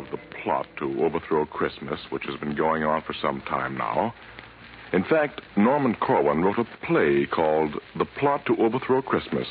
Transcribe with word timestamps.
Of 0.00 0.10
the 0.10 0.18
plot 0.42 0.66
to 0.78 1.04
overthrow 1.04 1.44
Christmas, 1.44 2.00
which 2.10 2.24
has 2.24 2.38
been 2.40 2.56
going 2.56 2.82
on 2.82 3.02
for 3.02 3.14
some 3.20 3.42
time 3.42 3.76
now. 3.76 4.14
In 4.92 5.04
fact, 5.04 5.42
Norman 5.56 5.94
Corwin 5.94 6.42
wrote 6.42 6.58
a 6.58 6.86
play 6.86 7.26
called 7.26 7.74
The 7.96 8.06
Plot 8.06 8.46
to 8.46 8.56
Overthrow 8.56 9.02
Christmas, 9.02 9.46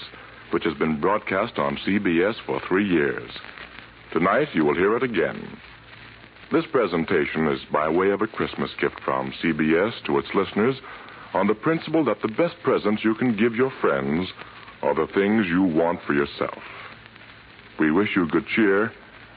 which 0.51 0.63
has 0.65 0.73
been 0.73 0.99
broadcast 0.99 1.57
on 1.57 1.77
CBS 1.87 2.35
for 2.45 2.59
three 2.67 2.87
years. 2.87 3.31
Tonight, 4.11 4.49
you 4.53 4.65
will 4.65 4.75
hear 4.75 4.97
it 4.97 5.03
again. 5.03 5.57
This 6.51 6.65
presentation 6.71 7.47
is 7.47 7.59
by 7.71 7.87
way 7.87 8.09
of 8.09 8.21
a 8.21 8.27
Christmas 8.27 8.71
gift 8.81 8.99
from 9.05 9.31
CBS 9.43 9.93
to 10.07 10.17
its 10.17 10.29
listeners 10.33 10.75
on 11.33 11.45
the 11.45 11.53
principle 11.53 12.03
that 12.05 12.21
the 12.23 12.27
best 12.27 12.55
presents 12.63 13.03
you 13.05 13.13
can 13.13 13.37
give 13.37 13.53
your 13.53 13.71
friends 13.79 14.27
are 14.81 14.95
the 14.95 15.11
things 15.13 15.45
you 15.47 15.61
want 15.61 15.99
for 16.07 16.13
yourself. 16.13 16.63
We 17.79 17.91
wish 17.91 18.09
you 18.15 18.27
good 18.27 18.47
cheer 18.55 18.91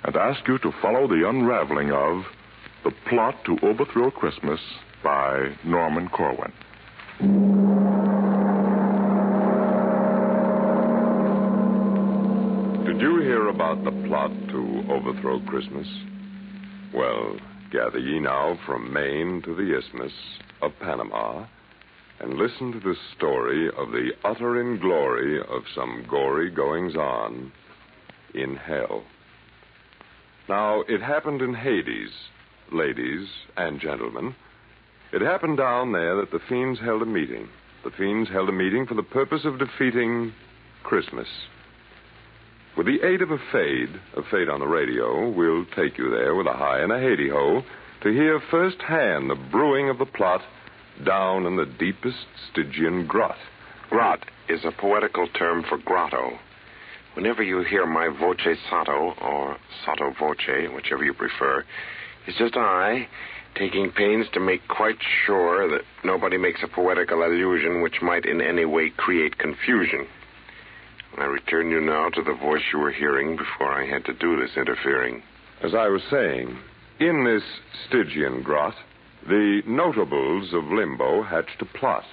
and 0.04 0.16
ask 0.16 0.46
you 0.48 0.58
to 0.58 0.72
follow 0.82 1.06
the 1.06 1.28
unraveling 1.28 1.92
of 1.92 2.24
The 2.84 2.90
Plot 3.08 3.36
to 3.46 3.56
Overthrow 3.62 4.10
Christmas 4.10 4.60
by 5.02 5.56
Norman 5.64 6.08
Corwin. 6.08 6.52
Did 12.84 13.00
you 13.00 13.20
hear 13.20 13.48
about 13.48 13.84
the 13.84 13.92
plot 14.08 14.32
to 14.48 14.84
overthrow 14.90 15.40
Christmas? 15.46 15.86
Well, 16.92 17.36
gather 17.70 17.98
ye 17.98 18.18
now 18.18 18.58
from 18.66 18.92
Maine 18.92 19.40
to 19.44 19.54
the 19.54 19.78
Isthmus 19.78 20.12
of 20.60 20.72
Panama 20.80 21.46
and 22.20 22.34
listen 22.34 22.72
to 22.72 22.80
the 22.80 22.94
story 23.16 23.68
of 23.68 23.92
the 23.92 24.10
utter 24.24 24.62
inglory 24.62 25.40
of 25.48 25.62
some 25.74 26.04
gory 26.08 26.50
goings 26.50 26.96
on 26.96 27.52
in 28.34 28.56
hell. 28.56 29.04
Now, 30.48 30.82
it 30.88 31.00
happened 31.00 31.40
in 31.40 31.54
Hades, 31.54 32.10
ladies 32.72 33.28
and 33.56 33.80
gentlemen. 33.80 34.34
It 35.12 35.22
happened 35.22 35.58
down 35.58 35.92
there 35.92 36.16
that 36.16 36.30
the 36.30 36.40
fiends 36.48 36.80
held 36.80 37.02
a 37.02 37.06
meeting. 37.06 37.48
The 37.84 37.90
fiends 37.90 38.30
held 38.30 38.48
a 38.48 38.52
meeting 38.52 38.86
for 38.86 38.94
the 38.94 39.02
purpose 39.02 39.44
of 39.44 39.58
defeating 39.58 40.32
Christmas. 40.82 41.28
With 42.76 42.86
the 42.86 43.06
aid 43.06 43.20
of 43.20 43.30
a 43.30 43.38
fade, 43.52 44.00
a 44.16 44.22
fade 44.30 44.48
on 44.48 44.60
the 44.60 44.66
radio, 44.66 45.28
we'll 45.28 45.66
take 45.76 45.98
you 45.98 46.10
there 46.10 46.34
with 46.34 46.46
a 46.46 46.54
high 46.54 46.80
and 46.80 46.90
a 46.90 46.98
Haiti 46.98 47.28
ho 47.28 47.62
to 48.02 48.08
hear 48.08 48.40
firsthand 48.50 49.28
the 49.28 49.34
brewing 49.34 49.90
of 49.90 49.98
the 49.98 50.06
plot 50.06 50.40
down 51.04 51.46
in 51.46 51.56
the 51.56 51.66
deepest 51.66 52.26
Stygian 52.50 53.06
grot. 53.06 53.36
Grot 53.90 54.24
is 54.48 54.64
a 54.64 54.72
poetical 54.72 55.28
term 55.28 55.62
for 55.68 55.78
grotto. 55.78 56.38
Whenever 57.14 57.42
you 57.42 57.62
hear 57.62 57.86
my 57.86 58.08
voce 58.08 58.58
sotto, 58.70 59.14
or 59.20 59.56
sotto 59.84 60.12
voce, 60.18 60.72
whichever 60.74 61.04
you 61.04 61.12
prefer, 61.12 61.64
it's 62.26 62.38
just 62.38 62.56
I 62.56 63.08
taking 63.54 63.90
pains 63.90 64.26
to 64.32 64.40
make 64.40 64.66
quite 64.68 64.96
sure 65.26 65.68
that 65.70 65.82
nobody 66.04 66.38
makes 66.38 66.62
a 66.62 66.68
poetical 66.68 67.22
allusion 67.22 67.82
which 67.82 68.00
might 68.00 68.24
in 68.24 68.40
any 68.40 68.64
way 68.64 68.90
create 68.90 69.36
confusion. 69.38 70.06
I 71.18 71.24
return 71.24 71.70
you 71.70 71.80
now 71.80 72.08
to 72.08 72.22
the 72.22 72.34
voice 72.34 72.62
you 72.72 72.78
were 72.78 72.92
hearing 72.92 73.36
before 73.36 73.70
I 73.70 73.86
had 73.86 74.06
to 74.06 74.14
do 74.14 74.40
this 74.40 74.56
interfering. 74.56 75.22
As 75.62 75.74
I 75.74 75.88
was 75.88 76.02
saying, 76.10 76.58
in 76.98 77.24
this 77.24 77.42
Stygian 77.86 78.42
grot, 78.42 78.74
the 79.28 79.62
notables 79.66 80.54
of 80.54 80.64
Limbo 80.64 81.22
hatched 81.22 81.60
a 81.60 81.66
plot. 81.66 82.04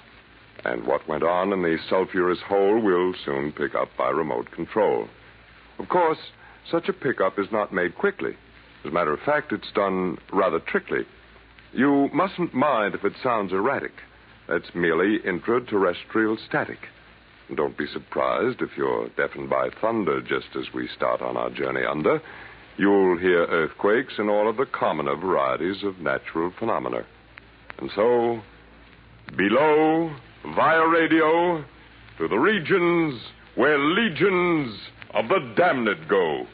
And 0.65 0.85
what 0.85 1.07
went 1.07 1.23
on 1.23 1.53
in 1.53 1.61
the 1.61 1.77
sulphurous 1.89 2.39
hole 2.47 2.79
will 2.79 3.13
soon 3.25 3.51
pick 3.51 3.75
up 3.75 3.89
by 3.97 4.09
remote 4.09 4.51
control. 4.51 5.07
Of 5.77 5.87
course, 5.89 6.19
such 6.69 6.89
a 6.89 6.93
pickup 6.93 7.39
is 7.39 7.47
not 7.51 7.73
made 7.73 7.97
quickly. 7.97 8.35
As 8.83 8.91
a 8.91 8.93
matter 8.93 9.13
of 9.13 9.19
fact, 9.21 9.51
it's 9.51 9.71
done 9.73 10.17
rather 10.31 10.59
trickly. 10.59 11.05
You 11.73 12.09
mustn't 12.13 12.53
mind 12.53 12.95
if 12.95 13.05
it 13.05 13.13
sounds 13.23 13.53
erratic. 13.53 13.93
That's 14.47 14.73
merely 14.73 15.19
intraterrestrial 15.19 16.37
static. 16.47 16.79
And 17.47 17.57
don't 17.57 17.77
be 17.77 17.87
surprised 17.87 18.61
if 18.61 18.69
you're 18.77 19.09
deafened 19.09 19.49
by 19.49 19.69
thunder 19.81 20.21
just 20.21 20.55
as 20.55 20.73
we 20.73 20.87
start 20.95 21.21
on 21.21 21.37
our 21.37 21.49
journey 21.49 21.85
under. 21.85 22.21
You'll 22.77 23.17
hear 23.17 23.45
earthquakes 23.45 24.13
and 24.17 24.29
all 24.29 24.49
of 24.49 24.57
the 24.57 24.65
commoner 24.65 25.15
varieties 25.15 25.83
of 25.83 25.99
natural 25.99 26.51
phenomena. 26.57 27.05
And 27.79 27.91
so, 27.95 28.41
below, 29.35 30.11
via 30.43 30.87
radio, 30.87 31.63
to 32.17 32.27
the 32.27 32.37
regions 32.37 33.21
where 33.55 33.77
legions 33.77 34.77
of 35.13 35.27
the 35.27 35.53
damned 35.55 36.07
go. 36.07 36.45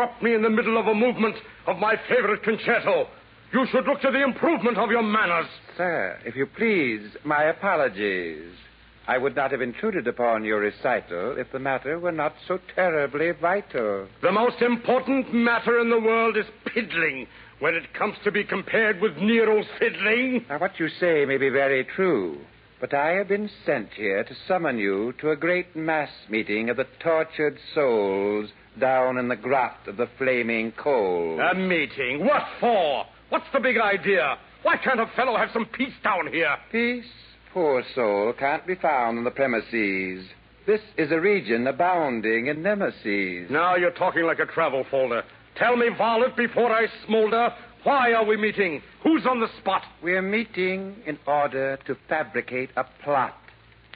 Interrupt 0.00 0.22
me 0.22 0.34
in 0.34 0.42
the 0.42 0.50
middle 0.50 0.78
of 0.78 0.86
a 0.86 0.94
movement 0.94 1.36
of 1.66 1.78
my 1.78 1.94
favorite 2.08 2.42
concerto? 2.42 3.06
You 3.52 3.66
should 3.70 3.84
look 3.84 4.00
to 4.00 4.10
the 4.10 4.22
improvement 4.22 4.78
of 4.78 4.90
your 4.90 5.02
manners. 5.02 5.46
Sir, 5.76 6.18
if 6.24 6.36
you 6.36 6.46
please, 6.46 7.10
my 7.24 7.44
apologies. 7.44 8.52
I 9.06 9.18
would 9.18 9.34
not 9.34 9.50
have 9.50 9.60
intruded 9.60 10.06
upon 10.06 10.44
your 10.44 10.60
recital 10.60 11.36
if 11.36 11.50
the 11.52 11.58
matter 11.58 11.98
were 11.98 12.12
not 12.12 12.34
so 12.46 12.58
terribly 12.74 13.32
vital. 13.32 14.06
The 14.22 14.32
most 14.32 14.62
important 14.62 15.34
matter 15.34 15.80
in 15.80 15.90
the 15.90 16.00
world 16.00 16.36
is 16.36 16.46
piddling 16.66 17.26
when 17.58 17.74
it 17.74 17.92
comes 17.92 18.14
to 18.24 18.30
be 18.30 18.44
compared 18.44 19.00
with 19.00 19.16
Nero's 19.16 19.66
fiddling. 19.78 20.46
Now, 20.48 20.60
what 20.60 20.78
you 20.78 20.88
say 21.00 21.24
may 21.26 21.38
be 21.38 21.50
very 21.50 21.84
true, 21.84 22.38
but 22.80 22.94
I 22.94 23.10
have 23.18 23.28
been 23.28 23.50
sent 23.66 23.90
here 23.94 24.22
to 24.24 24.34
summon 24.46 24.78
you 24.78 25.12
to 25.20 25.30
a 25.30 25.36
great 25.36 25.74
mass 25.74 26.10
meeting 26.30 26.70
of 26.70 26.76
the 26.76 26.86
tortured 27.02 27.58
souls 27.74 28.50
down 28.78 29.18
in 29.18 29.28
the 29.28 29.36
graft 29.36 29.88
of 29.88 29.96
the 29.96 30.08
flaming 30.18 30.72
coal. 30.72 31.40
A 31.40 31.54
meeting? 31.54 32.24
What 32.24 32.42
for? 32.60 33.04
What's 33.30 33.46
the 33.52 33.60
big 33.60 33.78
idea? 33.78 34.38
Why 34.62 34.76
can't 34.76 35.00
a 35.00 35.06
fellow 35.16 35.36
have 35.36 35.50
some 35.52 35.66
peace 35.66 35.94
down 36.04 36.32
here? 36.32 36.56
Peace, 36.70 37.04
poor 37.52 37.82
soul, 37.94 38.32
can't 38.38 38.66
be 38.66 38.74
found 38.74 39.18
on 39.18 39.24
the 39.24 39.30
premises. 39.30 40.26
This 40.66 40.80
is 40.98 41.10
a 41.10 41.20
region 41.20 41.66
abounding 41.66 42.48
in 42.48 42.62
nemesis. 42.62 43.50
Now 43.50 43.76
you're 43.76 43.90
talking 43.92 44.24
like 44.24 44.38
a 44.38 44.46
travel 44.46 44.84
folder. 44.90 45.22
Tell 45.56 45.76
me, 45.76 45.88
varlet, 45.96 46.36
before 46.36 46.70
I 46.70 46.86
smolder, 47.06 47.50
why 47.82 48.12
are 48.12 48.24
we 48.24 48.36
meeting? 48.36 48.82
Who's 49.02 49.24
on 49.26 49.40
the 49.40 49.48
spot? 49.58 49.82
We're 50.02 50.22
meeting 50.22 50.96
in 51.06 51.18
order 51.26 51.78
to 51.86 51.96
fabricate 52.08 52.70
a 52.76 52.84
plot. 53.02 53.36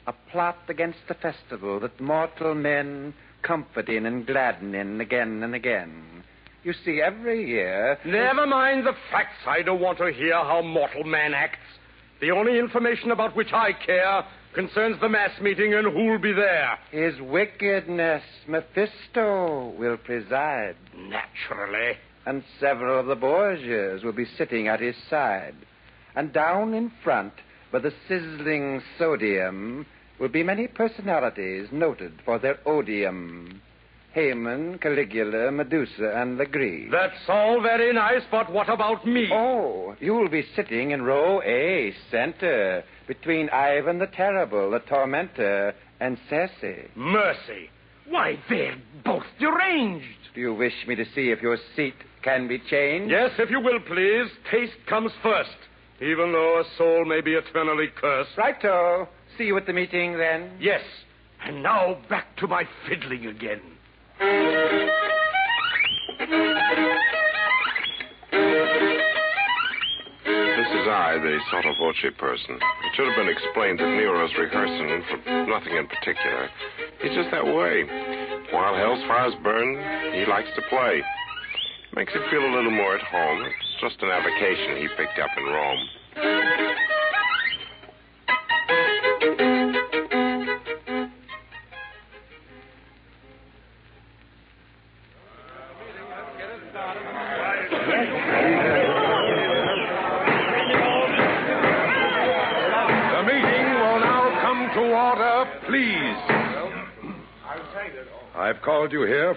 A 0.07 0.13
plot 0.31 0.57
against 0.67 0.99
the 1.07 1.13
festival 1.13 1.79
that 1.79 1.99
mortal 2.01 2.55
men 2.55 3.13
comfort 3.45 3.89
in 3.89 4.05
and 4.05 4.25
gladden 4.25 4.75
in 4.75 4.99
again 4.99 5.43
and 5.43 5.55
again. 5.55 6.23
You 6.63 6.73
see, 6.83 6.99
every 7.01 7.47
year. 7.47 7.97
Never 8.05 8.47
mind 8.47 8.87
the 8.87 8.93
facts. 9.11 9.45
I 9.45 9.61
don't 9.61 9.79
want 9.79 9.99
to 9.99 10.11
hear 10.11 10.33
how 10.33 10.61
mortal 10.63 11.03
man 11.03 11.33
acts. 11.33 11.59
The 12.21 12.31
only 12.31 12.57
information 12.57 13.11
about 13.11 13.35
which 13.35 13.53
I 13.53 13.71
care 13.73 14.23
concerns 14.55 14.99
the 14.99 15.09
mass 15.09 15.39
meeting 15.41 15.73
and 15.73 15.93
who'll 15.93 16.17
be 16.17 16.33
there. 16.33 16.79
His 16.89 17.21
wickedness, 17.21 18.23
Mephisto, 18.47 19.75
will 19.77 19.97
preside. 19.97 20.75
Naturally. 20.97 21.97
And 22.25 22.43
several 22.59 22.99
of 22.99 23.05
the 23.05 23.15
Borgias 23.15 24.03
will 24.03 24.13
be 24.13 24.25
sitting 24.37 24.67
at 24.67 24.79
his 24.79 24.95
side. 25.09 25.55
And 26.15 26.33
down 26.33 26.73
in 26.73 26.91
front, 27.03 27.33
by 27.71 27.79
the 27.79 27.93
sizzling 28.07 28.81
sodium, 28.97 29.85
will 30.19 30.29
be 30.29 30.43
many 30.43 30.67
personalities 30.67 31.67
noted 31.71 32.13
for 32.23 32.39
their 32.39 32.59
odium. 32.65 33.61
Haman, 34.13 34.79
Caligula, 34.79 35.51
Medusa, 35.51 36.13
and 36.15 36.37
Legree. 36.37 36.87
That's 36.89 37.27
all 37.27 37.61
very 37.61 37.91
nice, 37.93 38.21
but 38.31 38.49
what 38.49 38.69
about 38.69 39.05
me? 39.05 39.27
Oh, 39.29 39.93
you'll 39.99 40.29
be 40.29 40.45
sitting 40.55 40.91
in 40.91 41.01
row 41.01 41.41
A, 41.41 41.93
center, 42.09 42.85
between 43.07 43.49
Ivan 43.49 43.99
the 43.99 44.07
Terrible, 44.07 44.71
the 44.71 44.79
Tormentor, 44.79 45.73
and 45.99 46.17
Circe. 46.29 46.87
Mercy. 46.95 47.69
Why, 48.07 48.39
they're 48.49 48.77
both 49.03 49.25
deranged. 49.37 50.05
Do 50.33 50.39
you 50.39 50.53
wish 50.53 50.73
me 50.87 50.95
to 50.95 51.05
see 51.13 51.31
if 51.31 51.41
your 51.41 51.57
seat 51.75 51.95
can 52.23 52.47
be 52.47 52.59
changed? 52.69 53.11
Yes, 53.11 53.31
if 53.37 53.49
you 53.49 53.59
will, 53.59 53.79
please. 53.81 54.31
Taste 54.49 54.77
comes 54.87 55.11
first, 55.23 55.57
even 56.01 56.31
though 56.31 56.61
a 56.61 56.77
soul 56.77 57.03
may 57.03 57.19
be 57.19 57.33
eternally 57.33 57.87
cursed. 57.99 58.37
Righto. 58.37 59.09
See 59.37 59.45
you 59.45 59.57
at 59.57 59.65
the 59.65 59.73
meeting, 59.73 60.17
then? 60.17 60.51
Yes. 60.59 60.81
And 61.45 61.61
now 61.61 61.97
back 62.09 62.37
to 62.37 62.47
my 62.47 62.63
fiddling 62.87 63.27
again. 63.27 63.61
This 70.55 70.71
is 70.71 70.87
I, 70.87 71.19
the 71.21 71.37
sotto 71.51 71.73
voce 71.77 72.05
person. 72.17 72.55
It 72.55 72.95
should 72.95 73.07
have 73.07 73.17
been 73.17 73.27
explained 73.27 73.79
that 73.79 73.91
Nero's 73.91 74.31
rehearsing 74.39 75.03
for 75.11 75.17
nothing 75.47 75.75
in 75.75 75.87
particular. 75.87 76.49
He's 77.01 77.13
just 77.13 77.29
that 77.31 77.45
way. 77.45 77.83
While 78.51 78.75
hell's 78.75 79.03
fires 79.07 79.33
burn, 79.43 79.75
he 80.13 80.25
likes 80.25 80.49
to 80.55 80.61
play. 80.69 81.03
Makes 81.93 82.13
him 82.13 82.23
feel 82.31 82.39
a 82.39 82.55
little 82.55 82.71
more 82.71 82.95
at 82.95 83.03
home. 83.03 83.43
It's 83.43 83.81
just 83.81 84.01
an 84.01 84.09
avocation 84.09 84.77
he 84.77 84.87
picked 84.95 85.19
up 85.19 85.29
in 85.37 85.43
Rome. 85.43 85.87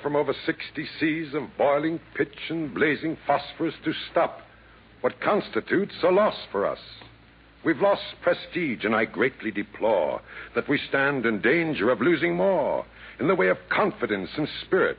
From 0.08 0.16
over 0.16 0.34
60 0.46 0.88
seas 0.98 1.34
of 1.34 1.42
boiling 1.58 2.00
pitch 2.14 2.48
and 2.48 2.72
blazing 2.72 3.14
phosphorus 3.26 3.74
to 3.84 3.92
stop 4.10 4.40
what 5.02 5.20
constitutes 5.20 5.96
a 6.02 6.08
loss 6.08 6.34
for 6.50 6.66
us. 6.66 6.78
We've 7.62 7.82
lost 7.82 8.00
prestige, 8.22 8.86
and 8.86 8.94
I 8.94 9.04
greatly 9.04 9.50
deplore 9.50 10.22
that 10.54 10.66
we 10.66 10.80
stand 10.88 11.26
in 11.26 11.42
danger 11.42 11.90
of 11.90 12.00
losing 12.00 12.36
more 12.36 12.86
in 13.20 13.28
the 13.28 13.34
way 13.34 13.48
of 13.48 13.58
confidence 13.68 14.30
and 14.38 14.48
spirit. 14.64 14.96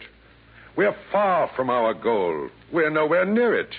We're 0.76 0.96
far 1.12 1.50
from 1.56 1.72
our 1.72 1.96
goal. 1.96 2.50
We're 2.72 2.92
nowhere 2.92 3.26
near 3.26 3.60
it. 3.60 3.74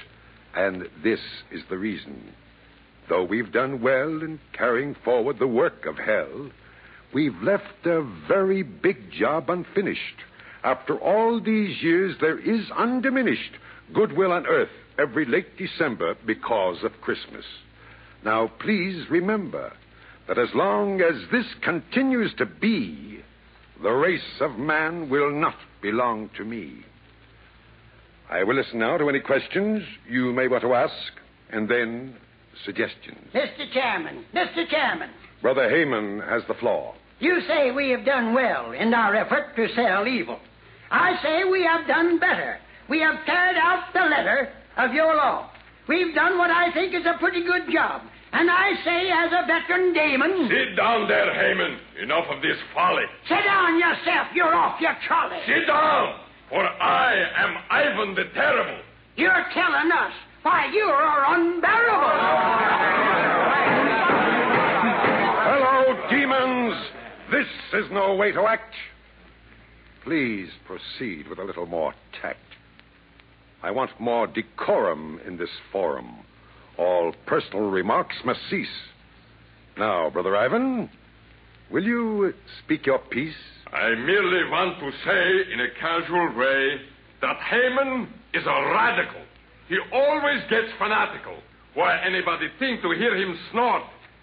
And 0.57 0.89
this 1.05 1.21
is 1.53 1.63
the 1.71 1.79
reason. 1.79 2.35
Though 3.09 3.23
we've 3.23 3.53
done 3.53 3.81
well 3.81 4.21
in 4.21 4.41
carrying 4.53 4.97
forward 5.05 5.39
the 5.39 5.47
work 5.47 5.87
of 5.87 5.97
hell, 5.97 6.51
we've 7.15 7.41
left 7.41 7.87
a 7.87 8.03
very 8.27 8.65
big 8.65 9.13
job 9.13 9.49
unfinished. 9.49 10.25
After 10.63 10.99
all 10.99 11.41
these 11.41 11.83
years, 11.83 12.17
there 12.21 12.39
is 12.39 12.71
undiminished 12.77 13.53
goodwill 13.95 14.33
on 14.33 14.47
earth 14.47 14.69
every 14.99 15.25
late 15.25 15.57
December 15.57 16.15
because 16.27 16.83
of 16.85 17.01
Christmas. 17.01 17.45
Now, 18.25 18.51
please 18.61 19.09
remember 19.11 19.73
that 20.29 20.39
as 20.39 20.51
long 20.55 21.01
as 21.01 21.15
this 21.33 21.47
continues 21.63 22.33
to 22.39 22.47
be, 22.47 23.21
the 23.83 23.91
race 23.91 24.41
of 24.41 24.59
man 24.59 25.09
will 25.09 25.33
not 25.33 25.57
belong 25.81 26.29
to 26.37 26.45
me. 26.45 26.85
I 28.31 28.45
will 28.45 28.55
listen 28.55 28.79
now 28.79 28.99
to 28.99 29.09
any 29.09 29.21
questions 29.21 29.83
you 30.09 30.33
may 30.33 30.47
want 30.47 30.63
to 30.63 30.75
ask, 30.75 30.93
and 31.51 31.69
then 31.69 32.15
suggestions. 32.65 33.19
Mr. 33.35 33.73
Chairman, 33.73 34.25
Mr. 34.35 34.69
Chairman, 34.69 35.11
Brother 35.43 35.69
Haman 35.71 36.21
has 36.29 36.43
the 36.47 36.55
floor. 36.55 36.95
you 37.19 37.41
say 37.49 37.71
we 37.71 37.89
have 37.91 38.05
done 38.05 38.35
well 38.35 38.73
in 38.73 38.93
our 38.95 39.17
effort 39.17 39.57
to 39.57 39.67
sell 39.75 40.07
evil. 40.07 40.39
I 40.91 41.17
say 41.23 41.45
we 41.45 41.63
have 41.65 41.87
done 41.87 42.19
better. 42.19 42.59
We 42.89 43.01
have 43.01 43.25
carried 43.27 43.57
out 43.57 43.93
the 43.93 44.01
letter 44.01 44.49
of 44.77 44.93
your 44.93 45.15
law. 45.15 45.51
We've 45.89 46.15
done 46.15 46.39
what 46.39 46.51
I 46.51 46.73
think 46.73 46.95
is 46.95 47.07
a 47.07 47.19
pretty 47.19 47.43
good 47.45 47.71
job. 47.73 48.03
And 48.33 48.49
I 48.49 48.71
say, 48.85 49.11
as 49.11 49.33
a 49.33 49.47
veteran 49.47 49.93
Damon, 49.93 50.49
Sit 50.49 50.77
down 50.77 51.09
there, 51.09 51.35
Haman. 51.35 51.79
Enough 52.03 52.27
of 52.31 52.41
this 52.43 52.57
folly. 52.75 53.03
sit 53.29 53.43
down 53.45 53.79
yourself. 53.79 54.29
You're 54.35 54.55
off 54.55 54.81
your 54.81 54.97
trolley. 55.07 55.39
Sit 55.47 55.67
down, 55.67 56.15
for 56.49 56.63
I 56.65 57.15
am 57.39 57.57
Ivan 57.71 58.15
the 58.15 58.25
Terrible. 58.33 58.79
You're 59.17 59.47
telling 59.53 59.91
us 59.91 60.13
why 60.43 60.71
you 60.73 60.85
are 60.85 61.35
unbearable. 61.35 63.21
Hello, 65.43 66.09
demons! 66.11 66.75
This 67.33 67.47
is 67.85 67.91
no 67.91 68.15
way 68.15 68.31
to 68.33 68.43
act. 68.43 68.75
Please 70.05 70.49
proceed 70.67 71.29
with 71.29 71.39
a 71.39 71.45
little 71.45 71.67
more 71.67 71.95
tact. 72.23 72.39
I 73.63 73.71
want 73.71 73.91
more 74.01 74.27
decorum 74.27 75.21
in 75.27 75.37
this 75.37 75.51
forum. 75.71 76.17
All 76.79 77.13
personal 77.27 77.69
remarks 77.71 78.17
must 78.25 78.41
cease. 78.49 78.69
Now, 79.77 80.09
Brother 80.09 80.37
Ivan, 80.37 80.89
will 81.71 81.85
you 81.85 82.33
speak 82.65 82.87
your 82.87 82.99
piece? 82.99 83.35
I 83.73 83.91
merely 83.91 84.51
want 84.51 84.79
to 84.81 84.91
say 85.05 85.53
in 85.53 85.61
a 85.61 85.69
casual 85.79 86.35
way 86.37 86.81
that 87.21 87.37
Haman 87.37 88.09
is 88.33 88.45
a 88.47 88.73
radical. 88.73 89.21
He 89.69 89.79
always 89.93 90.41
gets 90.49 90.69
fanatical. 90.79 91.37
Why 91.75 92.01
anybody 92.03 92.49
think 92.59 92.81
to 92.83 92.91
hear 92.93 93.15
him 93.15 93.39
snort 93.53 93.83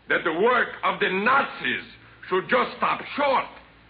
that 0.10 0.24
the 0.24 0.34
work 0.34 0.70
of 0.84 1.00
the 1.00 1.10
Nazis 1.10 1.86
should 2.30 2.50
just 2.50 2.75
stop 2.78 3.02
short? 3.16 3.46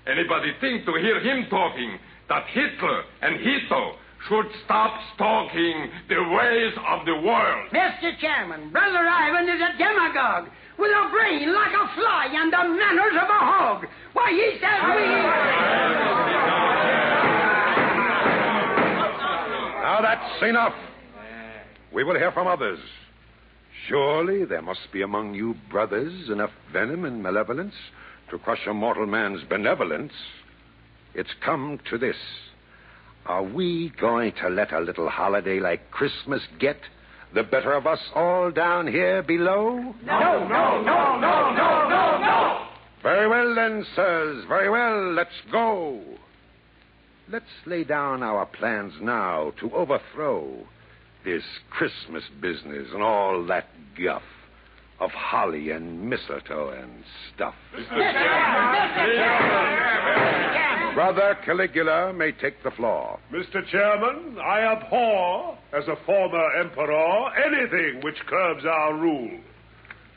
Anybody 0.07 0.53
think 0.61 0.85
to 0.85 0.93
hear 0.95 1.19
him 1.19 1.47
talking 1.49 1.99
that 2.29 2.45
Hitler 2.53 3.03
and 3.21 3.39
Hito 3.41 3.95
should 4.29 4.45
stop 4.63 4.99
stalking 5.15 5.89
the 6.07 6.23
ways 6.31 6.73
of 6.87 7.05
the 7.05 7.15
world? 7.27 7.69
Mr. 7.71 8.17
Chairman, 8.19 8.71
Brother 8.71 9.05
Ivan 9.05 9.49
is 9.49 9.59
a 9.59 9.77
demagogue 9.77 10.49
with 10.79 10.91
a 10.91 11.09
brain 11.11 11.53
like 11.53 11.73
a 11.73 11.95
fly 11.95 12.27
and 12.31 12.53
the 12.53 12.63
manners 12.79 13.15
of 13.21 13.29
a 13.29 13.41
hog. 13.43 13.85
Why, 14.13 14.31
he 14.31 14.57
says 14.61 14.79
we... 14.95 15.03
Now 19.83 19.99
that's 20.01 20.43
enough. 20.43 20.73
We 21.93 22.03
will 22.05 22.15
hear 22.15 22.31
from 22.31 22.47
others. 22.47 22.79
Surely 23.87 24.45
there 24.45 24.61
must 24.61 24.91
be 24.93 25.01
among 25.01 25.33
you 25.33 25.55
brothers 25.69 26.29
enough 26.29 26.51
venom 26.71 27.05
and 27.05 27.21
malevolence 27.21 27.73
to 28.29 28.37
crush 28.37 28.65
a 28.67 28.73
mortal 28.73 29.05
man's 29.05 29.43
benevolence. 29.49 30.13
It's 31.13 31.33
come 31.43 31.79
to 31.89 31.97
this. 31.97 32.15
Are 33.25 33.43
we 33.43 33.91
going 33.99 34.33
to 34.41 34.49
let 34.49 34.71
a 34.71 34.79
little 34.79 35.09
holiday 35.09 35.59
like 35.59 35.91
Christmas 35.91 36.41
get 36.59 36.77
the 37.33 37.43
better 37.43 37.73
of 37.73 37.85
us 37.85 37.99
all 38.15 38.51
down 38.51 38.87
here 38.87 39.21
below? 39.21 39.77
No, 40.05 40.47
no, 40.47 40.81
no, 40.81 41.19
no, 41.19 41.51
no, 41.57 41.89
no, 41.89 42.17
no. 42.21 42.67
Very 43.03 43.27
well, 43.27 43.53
then, 43.55 43.85
sirs. 43.95 44.45
Very 44.47 44.69
well. 44.69 45.13
Let's 45.13 45.29
go. 45.51 46.01
Let's 47.29 47.45
lay 47.65 47.83
down 47.83 48.23
our 48.23 48.45
plans 48.45 48.93
now 49.01 49.51
to 49.59 49.71
overthrow 49.73 50.65
this 51.25 51.43
Christmas 51.69 52.23
business 52.41 52.87
and 52.93 53.03
all 53.03 53.45
that 53.47 53.67
guff. 54.01 54.21
Of 54.99 55.11
holly 55.11 55.71
and 55.71 56.09
mistletoe 56.09 56.69
and 56.69 57.03
stuff. 57.35 57.53
Brother 60.95 61.37
Caligula 61.45 62.11
may 62.13 62.31
take 62.31 62.63
the 62.63 62.71
floor. 62.71 63.19
Mr. 63.31 63.65
Chairman, 63.69 64.39
I 64.39 64.61
abhor, 64.61 65.55
as 65.71 65.87
a 65.87 65.95
former 66.05 66.55
emperor, 66.59 67.29
anything 67.35 68.01
which 68.01 68.17
curbs 68.25 68.65
our 68.65 68.95
rule. 68.95 69.39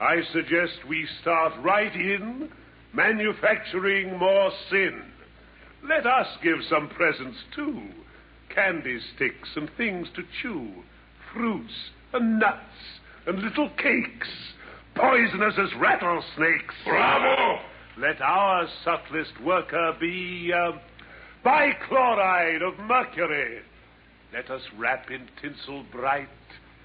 I 0.01 0.23
suggest 0.33 0.73
we 0.89 1.07
start 1.21 1.53
right 1.63 1.95
in 1.95 2.49
manufacturing 2.95 4.17
more 4.19 4.51
sin. 4.71 5.03
Let 5.87 6.07
us 6.07 6.27
give 6.43 6.59
some 6.71 6.89
presents, 6.89 7.37
too. 7.55 7.83
Candy 8.55 8.99
sticks 9.15 9.51
and 9.57 9.69
things 9.77 10.09
to 10.17 10.23
chew, 10.41 10.71
fruits 11.35 11.75
and 12.15 12.39
nuts 12.39 12.65
and 13.27 13.39
little 13.41 13.69
cakes, 13.77 14.29
poisonous 15.01 15.55
as 15.59 15.75
rattlesnakes. 15.81 16.75
Bravo! 16.85 17.61
Let 17.99 18.21
our 18.21 18.67
subtlest 18.85 19.41
worker 19.43 19.95
be 19.99 20.53
uh, 20.55 20.73
bichloride 21.45 22.63
of 22.63 22.79
mercury. 22.87 23.61
Let 24.33 24.51
us 24.51 24.63
wrap 24.79 25.11
in 25.11 25.29
tinsel 25.41 25.85
bright 25.91 26.29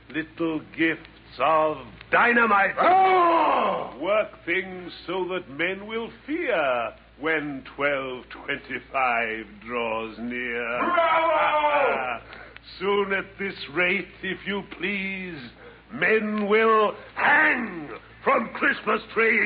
little 0.10 0.62
gifts 0.78 1.40
of 1.40 1.78
dynamite. 2.12 2.76
Oh! 2.80 3.98
Work 4.02 4.46
things 4.46 4.92
so 5.06 5.28
that 5.30 5.50
men 5.50 5.88
will 5.88 6.10
fear 6.26 6.94
when 7.20 7.64
1225 7.76 9.46
draws 9.66 10.18
near. 10.20 10.80
Bravo! 10.80 12.22
Soon 12.80 13.14
at 13.14 13.26
this 13.38 13.56
rate, 13.74 14.08
if 14.24 14.40
you 14.46 14.64
please, 14.78 15.40
men 15.94 16.48
will 16.48 16.96
hang 17.16 17.90
from 18.26 18.50
Christmas 18.56 19.02
trees. 19.14 19.46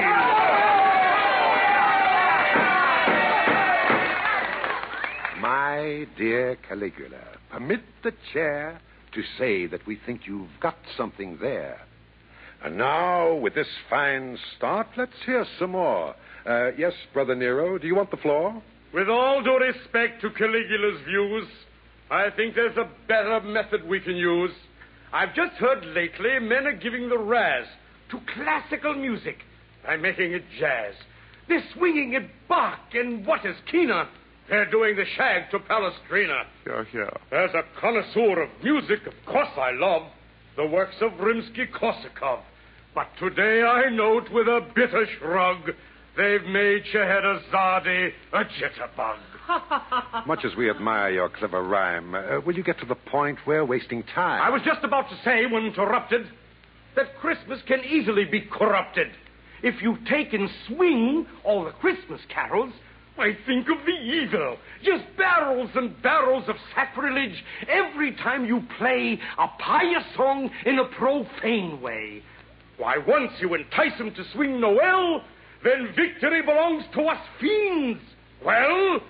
My 5.41 6.07
dear 6.17 6.57
Caligula, 6.65 7.19
permit 7.51 7.81
the 8.03 8.13
chair 8.31 8.79
to 9.13 9.21
say 9.37 9.65
that 9.65 9.85
we 9.85 9.99
think 10.05 10.21
you've 10.25 10.47
got 10.61 10.77
something 10.95 11.37
there. 11.41 11.81
And 12.63 12.77
now, 12.77 13.35
with 13.35 13.53
this 13.53 13.67
fine 13.89 14.37
start, 14.55 14.87
let's 14.95 15.11
hear 15.25 15.45
some 15.59 15.71
more. 15.71 16.15
Uh, 16.45 16.71
yes, 16.77 16.93
Brother 17.13 17.35
Nero, 17.35 17.77
do 17.77 17.85
you 17.85 17.95
want 17.95 18.11
the 18.11 18.17
floor? 18.17 18.63
With 18.93 19.09
all 19.09 19.43
due 19.43 19.57
respect 19.57 20.21
to 20.21 20.29
Caligula's 20.29 21.01
views, 21.05 21.47
I 22.09 22.29
think 22.29 22.55
there's 22.55 22.77
a 22.77 22.89
better 23.09 23.41
method 23.41 23.85
we 23.85 23.99
can 23.99 24.15
use. 24.15 24.51
I've 25.11 25.35
just 25.35 25.55
heard 25.55 25.85
lately 25.87 26.39
men 26.39 26.65
are 26.65 26.77
giving 26.77 27.09
the 27.09 27.17
razz 27.17 27.65
to 28.09 28.19
classical 28.35 28.93
music 28.93 29.37
by 29.85 29.97
making 29.97 30.33
it 30.33 30.43
jazz. 30.59 30.93
They're 31.47 31.63
swinging 31.75 32.13
it 32.13 32.29
Bach 32.47 32.79
and 32.93 33.25
what 33.25 33.45
is 33.45 33.55
keener. 33.71 34.07
They're 34.49 34.69
doing 34.69 34.95
the 34.95 35.05
shag 35.15 35.51
to 35.51 35.59
Palestrina. 35.59 36.43
Yeah, 36.65 36.83
yeah. 36.93 37.37
As 37.37 37.51
a 37.53 37.63
connoisseur 37.79 38.41
of 38.41 38.49
music, 38.63 39.05
of 39.05 39.13
course 39.25 39.49
I 39.57 39.71
love 39.71 40.03
the 40.57 40.65
works 40.65 40.95
of 41.01 41.11
Rimsky-Korsakov. 41.13 42.41
But 42.95 43.07
today 43.19 43.61
I 43.63 43.89
note 43.89 44.29
with 44.31 44.47
a 44.47 44.61
bitter 44.75 45.05
shrug 45.19 45.71
they've 46.17 46.43
made 46.43 46.83
Scheherazade 46.91 48.13
a 48.33 48.43
jitterbug. 48.43 49.17
Much 50.27 50.43
as 50.43 50.55
we 50.55 50.69
admire 50.69 51.11
your 51.11 51.29
clever 51.29 51.63
rhyme, 51.63 52.13
uh, 52.13 52.39
will 52.45 52.55
you 52.55 52.63
get 52.63 52.79
to 52.79 52.85
the 52.85 52.95
point? 52.95 53.39
We're 53.47 53.65
wasting 53.65 54.03
time. 54.15 54.41
I 54.41 54.49
was 54.49 54.61
just 54.63 54.83
about 54.83 55.09
to 55.09 55.15
say, 55.23 55.45
when 55.45 55.65
interrupted, 55.65 56.27
that 56.95 57.17
Christmas 57.19 57.59
can 57.67 57.83
easily 57.83 58.25
be 58.25 58.41
corrupted. 58.41 59.07
If 59.61 59.81
you 59.81 59.97
take 60.09 60.33
and 60.33 60.49
swing 60.67 61.25
all 61.43 61.65
the 61.65 61.71
Christmas 61.71 62.21
carols, 62.29 62.73
I 63.17 63.37
think 63.45 63.67
of 63.67 63.85
the 63.85 63.91
evil. 63.91 64.57
Just 64.83 65.03
barrels 65.17 65.69
and 65.75 66.01
barrels 66.01 66.45
of 66.47 66.55
sacrilege 66.73 67.43
every 67.67 68.15
time 68.15 68.45
you 68.45 68.63
play 68.77 69.19
a 69.37 69.47
pious 69.59 70.03
song 70.15 70.49
in 70.65 70.79
a 70.79 70.85
profane 70.85 71.81
way. 71.81 72.23
Why, 72.77 72.97
once 73.05 73.33
you 73.41 73.53
entice 73.55 73.97
them 73.97 74.13
to 74.15 74.23
swing 74.33 74.61
Noel, 74.61 75.21
then 75.63 75.93
victory 75.95 76.41
belongs 76.41 76.85
to 76.93 77.01
us 77.01 77.19
fiends. 77.41 77.99
Well, 78.45 79.01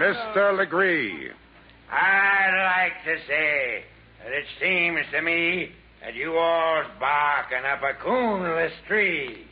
Mr. 0.00 0.58
Legree. 0.58 1.30
I'd 1.90 2.84
like 2.84 3.04
to 3.04 3.22
say 3.26 3.84
that 4.22 4.32
it 4.32 4.44
seems 4.60 5.00
to 5.12 5.22
me 5.22 5.70
that 6.02 6.14
you 6.14 6.36
all's 6.36 6.86
barking 7.00 7.64
up 7.66 7.82
a 7.82 7.94
coonless 8.02 8.72
tree. 8.86 9.44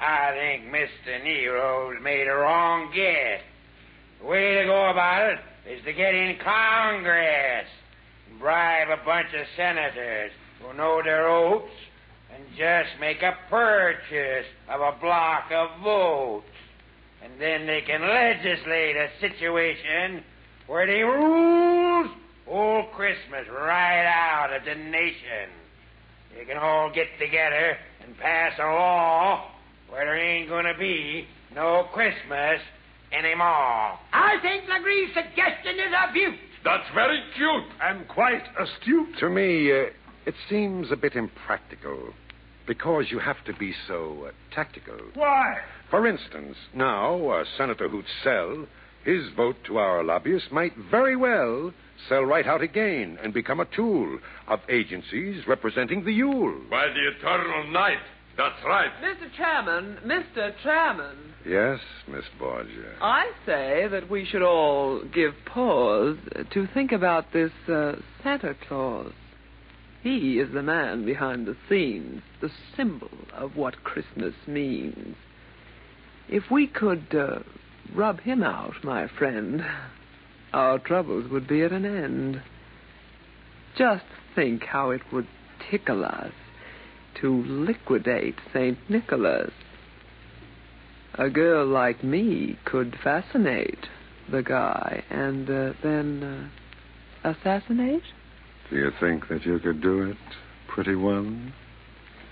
I 0.00 0.32
think 0.32 0.72
Mr. 0.72 1.22
Nero's 1.22 2.02
made 2.02 2.26
a 2.26 2.34
wrong 2.34 2.90
guess. 2.94 3.42
The 4.20 4.26
way 4.26 4.56
to 4.56 4.64
go 4.64 4.90
about 4.90 5.32
it 5.32 5.38
is 5.70 5.84
to 5.84 5.92
get 5.92 6.14
in 6.14 6.36
Congress 6.42 7.66
bribe 8.38 8.88
a 8.88 9.04
bunch 9.04 9.28
of 9.34 9.46
senators 9.56 10.32
who 10.60 10.76
know 10.76 11.00
their 11.02 11.28
oats 11.28 11.72
and 12.34 12.44
just 12.56 12.90
make 13.00 13.22
a 13.22 13.36
purchase 13.48 14.46
of 14.68 14.80
a 14.80 14.98
block 15.00 15.50
of 15.52 15.80
votes. 15.82 16.46
And 17.22 17.40
then 17.40 17.66
they 17.66 17.82
can 17.82 18.02
legislate 18.02 18.96
a 18.96 19.08
situation 19.20 20.24
where 20.68 20.86
they 20.86 21.02
rules 21.02 22.08
old 22.46 22.92
Christmas 22.92 23.46
right 23.50 24.06
out 24.06 24.54
of 24.54 24.64
the 24.64 24.74
nation. 24.74 25.50
They 26.36 26.44
can 26.44 26.58
all 26.58 26.92
get 26.94 27.06
together 27.18 27.76
and 28.04 28.16
pass 28.18 28.52
a 28.58 28.62
law 28.64 29.50
where 29.88 30.04
there 30.04 30.16
ain't 30.16 30.48
going 30.48 30.66
to 30.66 30.78
be 30.78 31.26
no 31.54 31.88
Christmas 31.92 32.60
anymore. 33.12 33.98
I 34.12 34.36
think 34.42 34.64
Legree's 34.68 35.14
suggestion 35.14 35.80
is 35.80 35.92
a 35.92 36.12
beaut. 36.12 36.34
that's 36.64 36.88
very 36.94 37.20
cute. 37.34 37.64
And 37.82 38.06
quite 38.06 38.42
astute. 38.60 39.18
To 39.20 39.30
me, 39.30 39.72
uh, 39.72 39.86
it 40.26 40.34
seems 40.50 40.92
a 40.92 40.96
bit 40.96 41.16
impractical 41.16 42.12
because 42.66 43.06
you 43.08 43.18
have 43.18 43.42
to 43.46 43.54
be 43.54 43.74
so 43.86 44.26
uh, 44.28 44.54
tactical. 44.54 44.98
Why? 45.14 45.56
For 45.90 46.06
instance, 46.06 46.56
now, 46.74 47.30
uh, 47.30 47.44
Senator 47.56 47.88
Hootsell, 47.88 48.66
his 49.08 49.24
vote 49.34 49.56
to 49.64 49.78
our 49.78 50.04
lobbyists 50.04 50.48
might 50.52 50.76
very 50.90 51.16
well 51.16 51.72
sell 52.10 52.22
right 52.22 52.46
out 52.46 52.60
again 52.60 53.16
and 53.22 53.32
become 53.32 53.58
a 53.58 53.64
tool 53.64 54.18
of 54.46 54.60
agencies 54.68 55.46
representing 55.46 56.04
the 56.04 56.12
Yule. 56.12 56.60
By 56.70 56.88
the 56.88 57.08
eternal 57.16 57.72
night. 57.72 57.96
That's 58.36 58.62
right. 58.66 58.90
Mr. 59.02 59.34
Chairman, 59.34 59.96
Mr. 60.04 60.52
Chairman, 60.62 61.16
Yes, 61.46 61.80
Miss 62.06 62.24
Borgia. 62.38 62.96
I 63.00 63.30
say 63.46 63.88
that 63.90 64.10
we 64.10 64.26
should 64.26 64.42
all 64.42 65.02
give 65.02 65.32
pause 65.46 66.18
to 66.52 66.68
think 66.74 66.92
about 66.92 67.32
this 67.32 67.52
uh, 67.66 67.92
Santa 68.22 68.54
Claus. 68.68 69.12
He 70.02 70.38
is 70.38 70.52
the 70.52 70.62
man 70.62 71.06
behind 71.06 71.46
the 71.46 71.56
scenes, 71.68 72.20
the 72.42 72.50
symbol 72.76 73.10
of 73.32 73.56
what 73.56 73.82
Christmas 73.82 74.34
means. 74.46 75.16
If 76.28 76.50
we 76.50 76.66
could 76.66 77.14
uh, 77.14 77.38
rub 77.94 78.20
him 78.20 78.42
out, 78.42 78.74
my 78.82 79.08
friend, 79.18 79.62
our 80.52 80.78
troubles 80.78 81.30
would 81.30 81.46
be 81.46 81.62
at 81.62 81.72
an 81.72 81.84
end. 81.84 82.42
Just 83.76 84.04
think 84.34 84.64
how 84.64 84.90
it 84.90 85.02
would 85.12 85.26
tickle 85.70 86.04
us 86.04 86.32
to 87.20 87.42
liquidate 87.46 88.36
St. 88.52 88.78
Nicholas. 88.88 89.50
A 91.14 91.28
girl 91.28 91.66
like 91.66 92.04
me 92.04 92.58
could 92.64 92.96
fascinate 93.02 93.86
the 94.30 94.42
guy 94.42 95.02
and 95.10 95.48
uh, 95.48 95.72
then 95.82 96.50
uh, 97.24 97.30
assassinate? 97.30 98.02
Do 98.70 98.76
you 98.76 98.90
think 99.00 99.28
that 99.28 99.44
you 99.44 99.58
could 99.58 99.80
do 99.82 100.02
it, 100.10 100.16
pretty 100.68 100.94
one? 100.94 101.52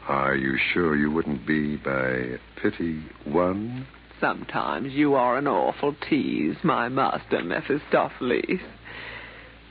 Are 0.06 0.36
you 0.36 0.56
sure 0.72 0.96
you 0.96 1.10
wouldn't 1.10 1.46
be 1.46 1.76
by 1.76 2.38
pity 2.62 3.02
one? 3.24 3.86
Sometimes 4.20 4.92
you 4.92 5.14
are 5.14 5.36
an 5.36 5.46
awful 5.46 5.94
tease, 6.08 6.56
my 6.62 6.88
master 6.88 7.42
Mephistopheles. 7.44 8.60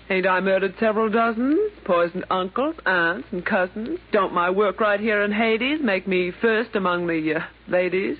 Ain't 0.07 0.27
I 0.27 0.39
murdered 0.39 0.75
several 0.79 1.09
dozens? 1.09 1.71
Poisoned 1.83 2.25
uncles, 2.29 2.75
aunts, 2.85 3.27
and 3.31 3.43
cousins? 3.43 3.97
Don't 4.11 4.33
my 4.33 4.51
work 4.51 4.79
right 4.79 4.99
here 4.99 5.23
in 5.23 5.31
Hades 5.31 5.79
make 5.81 6.07
me 6.07 6.31
first 6.41 6.75
among 6.75 7.07
the 7.07 7.35
uh, 7.37 7.39
ladies? 7.67 8.17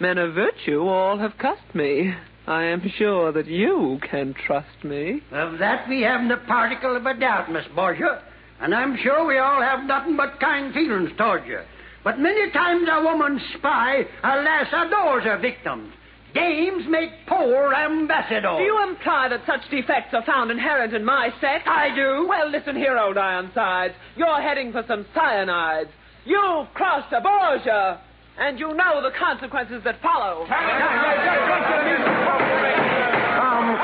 Men 0.00 0.16
of 0.16 0.34
virtue 0.34 0.86
all 0.86 1.18
have 1.18 1.36
cussed 1.36 1.74
me. 1.74 2.14
I 2.46 2.64
am 2.64 2.90
sure 2.96 3.30
that 3.32 3.46
you 3.46 4.00
can 4.10 4.34
trust 4.46 4.84
me. 4.84 5.20
Of 5.30 5.58
that 5.58 5.86
we 5.86 6.00
haven't 6.00 6.30
a 6.30 6.38
particle 6.38 6.96
of 6.96 7.04
a 7.04 7.14
doubt, 7.14 7.52
Miss 7.52 7.66
Borgia. 7.74 8.22
And 8.60 8.74
I'm 8.74 8.96
sure 9.02 9.26
we 9.26 9.36
all 9.36 9.60
have 9.60 9.84
nothing 9.84 10.16
but 10.16 10.40
kind 10.40 10.72
feelings 10.72 11.10
toward 11.18 11.46
you. 11.46 11.60
But 12.04 12.18
many 12.18 12.50
times 12.50 12.88
a 12.90 13.02
woman's 13.02 13.42
spy, 13.58 14.02
alas, 14.24 14.66
lass 14.72 14.86
adores 14.86 15.24
her 15.24 15.38
victims. 15.38 15.92
Dames 16.34 16.84
make 16.88 17.10
poor 17.28 17.74
ambassadors. 17.74 18.56
Do 18.56 18.64
you 18.64 18.82
imply 18.88 19.28
that 19.28 19.44
such 19.46 19.70
defects 19.70 20.14
are 20.14 20.24
found 20.24 20.50
inherent 20.50 20.94
in 20.94 21.04
my 21.04 21.28
sex? 21.40 21.64
I 21.66 21.94
do. 21.94 22.26
Well, 22.26 22.50
listen 22.50 22.74
here, 22.74 22.96
old 22.98 23.18
Ironsides. 23.18 23.94
You're 24.16 24.40
heading 24.40 24.72
for 24.72 24.82
some 24.88 25.04
cyanides. 25.14 25.90
You've 26.24 26.72
crossed 26.72 27.12
a 27.12 27.20
Borgia, 27.20 28.00
and 28.38 28.58
you 28.58 28.68
know 28.68 29.02
the 29.02 29.10
consequences 29.18 29.82
that 29.84 30.00
follow. 30.00 30.46
Come, 30.46 30.56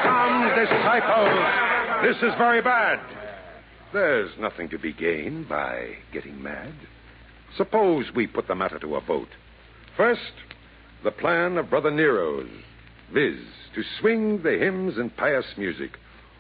come, 0.02 0.48
disciples. 0.56 1.38
This 2.02 2.16
is 2.22 2.34
very 2.38 2.62
bad. 2.62 2.98
There's 3.92 4.30
nothing 4.38 4.68
to 4.70 4.78
be 4.78 4.92
gained 4.92 5.48
by 5.48 5.96
getting 6.12 6.42
mad. 6.42 6.72
Suppose 7.56 8.06
we 8.14 8.26
put 8.26 8.46
the 8.46 8.54
matter 8.54 8.78
to 8.78 8.96
a 8.96 9.00
vote. 9.00 9.28
First, 9.96 10.20
the 11.04 11.10
plan 11.10 11.56
of 11.56 11.70
Brother 11.70 11.90
Nero's, 11.90 12.48
viz., 13.12 13.38
to 13.74 13.82
swing 14.00 14.42
the 14.42 14.58
hymns 14.58 14.96
and 14.96 15.14
pious 15.16 15.44
music. 15.56 15.92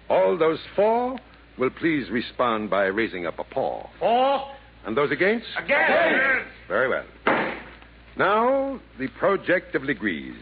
All 0.08 0.36
those 0.38 0.60
for 0.74 1.18
will 1.58 1.70
please 1.70 2.10
respond 2.10 2.70
by 2.70 2.84
raising 2.84 3.26
up 3.26 3.38
a 3.38 3.44
paw. 3.44 3.88
For? 3.98 4.44
And 4.86 4.96
those 4.96 5.10
against? 5.10 5.46
Against. 5.56 6.48
Very 6.66 6.88
well. 6.88 7.04
Now, 8.16 8.80
the 8.98 9.08
project 9.18 9.74
of 9.74 9.82
Legree. 9.82 10.34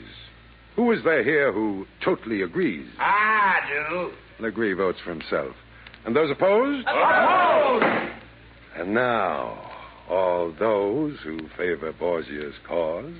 Who 0.76 0.92
is 0.92 1.02
there 1.04 1.24
here 1.24 1.52
who 1.52 1.86
totally 2.04 2.42
agrees? 2.42 2.86
I 2.98 3.60
do. 3.90 4.10
Legree 4.38 4.74
votes 4.74 4.98
for 5.04 5.10
himself. 5.10 5.54
And 6.04 6.14
those 6.14 6.30
opposed? 6.30 6.86
Opposed! 6.86 8.12
And 8.76 8.94
now, 8.94 9.65
all 10.08 10.52
those 10.58 11.18
who 11.24 11.38
favor 11.56 11.92
Borgia's 11.92 12.54
cause, 12.66 13.14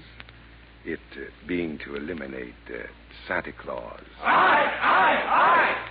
it 0.84 1.00
uh, 1.12 1.24
being 1.46 1.78
to 1.84 1.96
eliminate 1.96 2.54
uh, 2.68 2.86
Santa 3.26 3.52
Claus. 3.52 4.00
Aye, 4.22 4.70
aye, 4.80 5.22
aye. 5.26 5.88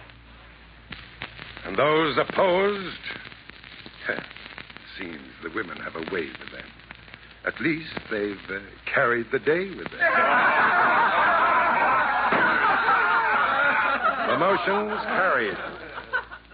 And 1.66 1.78
those 1.78 2.18
opposed? 2.18 2.96
Seems 5.00 5.20
the 5.44 5.50
women 5.54 5.78
have 5.78 5.96
a 5.96 6.14
way 6.14 6.28
with 6.28 6.52
them. 6.52 6.70
At 7.46 7.60
least 7.60 7.92
they've 8.10 8.38
uh, 8.50 8.60
carried 8.92 9.28
the 9.32 9.40
day 9.40 9.70
with 9.70 9.90
them. 9.92 10.00
the 14.30 14.38
motion's 14.40 15.02
carried. 15.04 15.58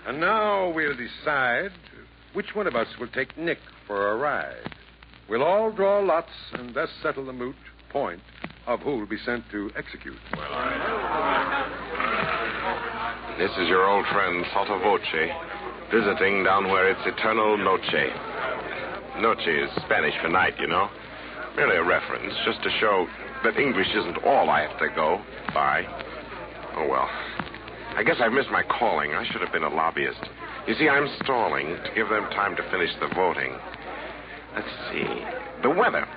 And 0.08 0.20
now 0.20 0.70
we'll 0.72 0.96
decide 0.96 1.72
which 2.34 2.56
one 2.56 2.66
of 2.68 2.76
us 2.76 2.88
will 3.00 3.08
take 3.10 3.38
Nick 3.38 3.60
for 3.92 4.14
a 4.14 4.16
ride. 4.16 4.72
We'll 5.30 5.44
all 5.44 5.70
draw 5.70 6.00
lots 6.00 6.32
and 6.54 6.74
thus 6.74 6.88
settle 7.04 7.26
the 7.26 7.34
moot 7.34 7.58
point 7.90 8.22
of 8.66 8.80
who 8.80 8.98
will 8.98 9.06
be 9.06 9.18
sent 9.26 9.44
to 9.52 9.70
execute. 9.76 10.16
This 13.38 13.52
is 13.60 13.68
your 13.68 13.90
old 13.90 14.06
friend 14.14 14.46
Sotto 14.54 14.80
Voce, 14.80 15.28
visiting 15.92 16.46
down 16.46 16.70
where 16.70 16.90
it's 16.90 17.02
eternal 17.06 17.58
noche. 17.58 18.16
Noche 19.20 19.48
is 19.48 19.70
Spanish 19.84 20.16
for 20.22 20.30
night, 20.30 20.54
you 20.58 20.68
know. 20.68 20.88
Merely 21.58 21.76
a 21.76 21.84
reference, 21.84 22.34
just 22.46 22.64
to 22.64 22.70
show 22.80 23.08
that 23.44 23.60
English 23.60 23.90
isn't 23.94 24.24
all 24.24 24.50
I 24.50 24.62
have 24.62 24.80
to 24.80 24.88
go 24.96 25.22
by. 25.54 25.84
Oh, 26.78 26.88
well. 26.88 27.10
I 27.98 28.04
guess 28.04 28.16
I've 28.22 28.32
missed 28.32 28.52
my 28.52 28.64
calling. 28.64 29.14
I 29.14 29.26
should 29.30 29.42
have 29.42 29.52
been 29.52 29.64
a 29.64 29.70
lobbyist. 29.70 30.24
You 30.66 30.76
see, 30.76 30.88
I'm 30.88 31.10
stalling 31.24 31.68
to 31.68 31.92
give 31.94 32.08
them 32.08 32.30
time 32.32 32.56
to 32.56 32.64
finish 32.72 32.92
the 33.02 33.10
voting. 33.16 33.52
Let's 34.55 34.67
see. 34.91 35.05
The 35.63 35.70
weather. 35.70 36.08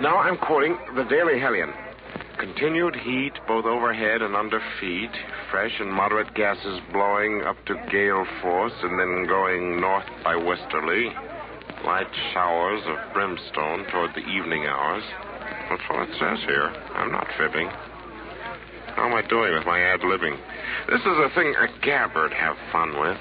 Now 0.00 0.18
I'm 0.18 0.36
quoting 0.38 0.76
the 0.94 1.04
Daily 1.04 1.38
Hellion. 1.38 1.72
Continued 2.38 2.96
heat 2.96 3.32
both 3.46 3.64
overhead 3.64 4.22
and 4.22 4.34
under 4.34 4.60
feet. 4.80 5.10
Fresh 5.50 5.72
and 5.78 5.92
moderate 5.92 6.34
gases 6.34 6.80
blowing 6.92 7.42
up 7.42 7.56
to 7.66 7.74
gale 7.90 8.26
force 8.40 8.72
and 8.82 8.98
then 8.98 9.26
going 9.28 9.80
north 9.80 10.06
by 10.24 10.34
westerly. 10.36 11.12
Light 11.84 12.08
showers 12.32 12.82
of 12.86 13.12
brimstone 13.12 13.84
toward 13.90 14.10
the 14.14 14.26
evening 14.26 14.66
hours. 14.66 15.04
That's 15.68 15.82
what 15.88 16.08
it 16.08 16.14
says 16.18 16.38
here. 16.46 16.72
I'm 16.94 17.12
not 17.12 17.26
fibbing. 17.38 17.68
How 18.96 19.06
am 19.06 19.14
I 19.14 19.22
doing 19.22 19.54
with 19.54 19.64
my 19.64 19.80
ad 19.80 20.00
libbing? 20.00 20.38
This 20.88 21.00
is 21.00 21.06
a 21.06 21.30
thing 21.34 21.54
a 21.56 21.68
gabbard 21.80 22.32
have 22.32 22.56
fun 22.70 22.98
with. 23.00 23.18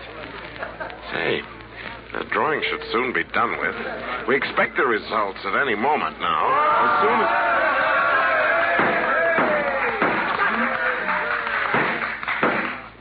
Say, 1.13 1.41
the 2.13 2.25
drawing 2.31 2.61
should 2.69 2.83
soon 2.91 3.13
be 3.13 3.23
done 3.33 3.57
with. 3.59 3.75
We 4.27 4.35
expect 4.35 4.75
the 4.77 4.85
results 4.85 5.39
at 5.45 5.55
any 5.55 5.75
moment 5.75 6.19
now. 6.19 6.51
As 6.83 7.01
soon 7.01 7.19
as. 7.21 7.29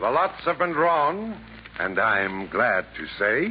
The 0.01 0.11
lots 0.11 0.45
have 0.45 0.59
been 0.59 0.73
drawn, 0.73 1.37
and 1.79 1.99
I'm 1.99 2.49
glad 2.49 2.87
to 2.97 3.07
say 3.19 3.49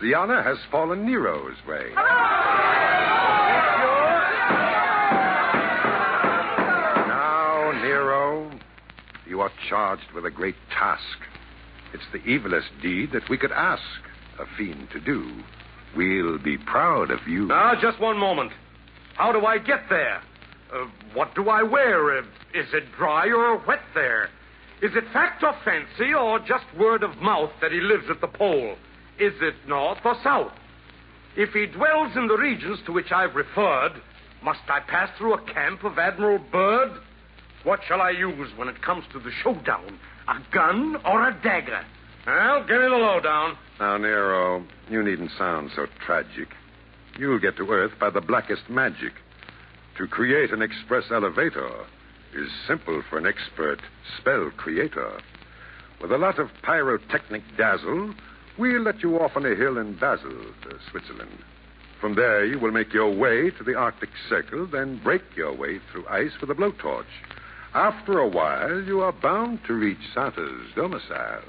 the 0.00 0.14
honor 0.14 0.42
has 0.42 0.58
fallen 0.70 1.04
Nero's 1.06 1.56
way. 1.66 1.92
Now, 7.06 7.72
Nero, 7.82 8.50
you 9.26 9.40
are 9.40 9.50
charged 9.68 10.12
with 10.14 10.24
a 10.24 10.30
great 10.30 10.56
task. 10.70 11.02
It's 11.92 12.06
the 12.12 12.20
evilest 12.20 12.80
deed 12.82 13.12
that 13.12 13.28
we 13.28 13.36
could 13.38 13.52
ask 13.52 13.82
a 14.38 14.46
fiend 14.56 14.88
to 14.92 15.00
do. 15.00 15.30
We'll 15.96 16.38
be 16.38 16.58
proud 16.58 17.10
of 17.10 17.26
you. 17.26 17.46
Now, 17.46 17.74
just 17.80 18.00
one 18.00 18.18
moment. 18.18 18.52
How 19.14 19.32
do 19.32 19.44
I 19.46 19.58
get 19.58 19.80
there? 19.88 20.20
Uh, 20.72 20.86
what 21.14 21.34
do 21.34 21.48
I 21.48 21.62
wear? 21.62 22.18
Uh, 22.18 22.22
is 22.54 22.66
it 22.72 22.84
dry 22.96 23.28
or 23.28 23.56
wet 23.66 23.80
there? 23.94 24.28
Is 24.80 24.92
it 24.94 25.04
fact 25.12 25.42
or 25.42 25.54
fancy 25.64 26.14
or 26.14 26.38
just 26.38 26.64
word 26.78 27.02
of 27.02 27.16
mouth 27.16 27.50
that 27.60 27.72
he 27.72 27.80
lives 27.80 28.04
at 28.10 28.20
the 28.20 28.28
pole? 28.28 28.76
Is 29.18 29.32
it 29.40 29.54
north 29.66 29.98
or 30.04 30.14
south? 30.22 30.52
If 31.36 31.50
he 31.50 31.66
dwells 31.66 32.16
in 32.16 32.28
the 32.28 32.36
regions 32.36 32.78
to 32.86 32.92
which 32.92 33.10
I've 33.10 33.34
referred, 33.34 33.92
must 34.42 34.60
I 34.68 34.80
pass 34.80 35.10
through 35.18 35.34
a 35.34 35.52
camp 35.52 35.82
of 35.84 35.98
Admiral 35.98 36.38
Byrd? 36.52 37.00
What 37.64 37.80
shall 37.88 38.00
I 38.00 38.10
use 38.10 38.50
when 38.56 38.68
it 38.68 38.80
comes 38.82 39.04
to 39.12 39.18
the 39.18 39.32
showdown? 39.42 39.98
A 40.28 40.36
gun 40.52 40.96
or 41.04 41.28
a 41.28 41.42
dagger? 41.42 41.84
Well, 42.28 42.60
give 42.60 42.76
me 42.76 42.88
the 42.88 42.94
lowdown. 42.94 43.56
Now, 43.80 43.96
Nero, 43.96 44.62
you 44.90 45.02
needn't 45.02 45.30
sound 45.38 45.70
so 45.74 45.86
tragic. 46.04 46.48
You'll 47.18 47.38
get 47.38 47.56
to 47.56 47.70
Earth 47.70 47.92
by 47.98 48.10
the 48.10 48.20
blackest 48.20 48.68
magic. 48.68 49.14
To 49.96 50.06
create 50.06 50.52
an 50.52 50.60
express 50.60 51.04
elevator 51.10 51.86
is 52.34 52.50
simple 52.66 53.02
for 53.08 53.16
an 53.16 53.26
expert 53.26 53.80
spell 54.18 54.50
creator. 54.58 55.22
With 56.02 56.12
a 56.12 56.18
lot 56.18 56.38
of 56.38 56.50
pyrotechnic 56.62 57.44
dazzle, 57.56 58.12
we'll 58.58 58.82
let 58.82 59.02
you 59.02 59.18
off 59.18 59.34
on 59.34 59.46
a 59.46 59.54
hill 59.54 59.78
in 59.78 59.94
Basel, 59.98 60.52
uh, 60.66 60.74
Switzerland. 60.90 61.38
From 61.98 62.14
there, 62.14 62.44
you 62.44 62.58
will 62.58 62.72
make 62.72 62.92
your 62.92 63.10
way 63.10 63.50
to 63.52 63.64
the 63.64 63.74
Arctic 63.74 64.10
Circle, 64.28 64.66
then 64.66 65.00
break 65.02 65.22
your 65.34 65.56
way 65.56 65.80
through 65.90 66.06
ice 66.08 66.32
with 66.42 66.50
a 66.50 66.54
blowtorch. 66.54 67.06
After 67.72 68.18
a 68.18 68.28
while, 68.28 68.82
you 68.82 69.00
are 69.00 69.12
bound 69.12 69.60
to 69.66 69.72
reach 69.72 70.12
Santa's 70.12 70.66
domicile. 70.76 71.44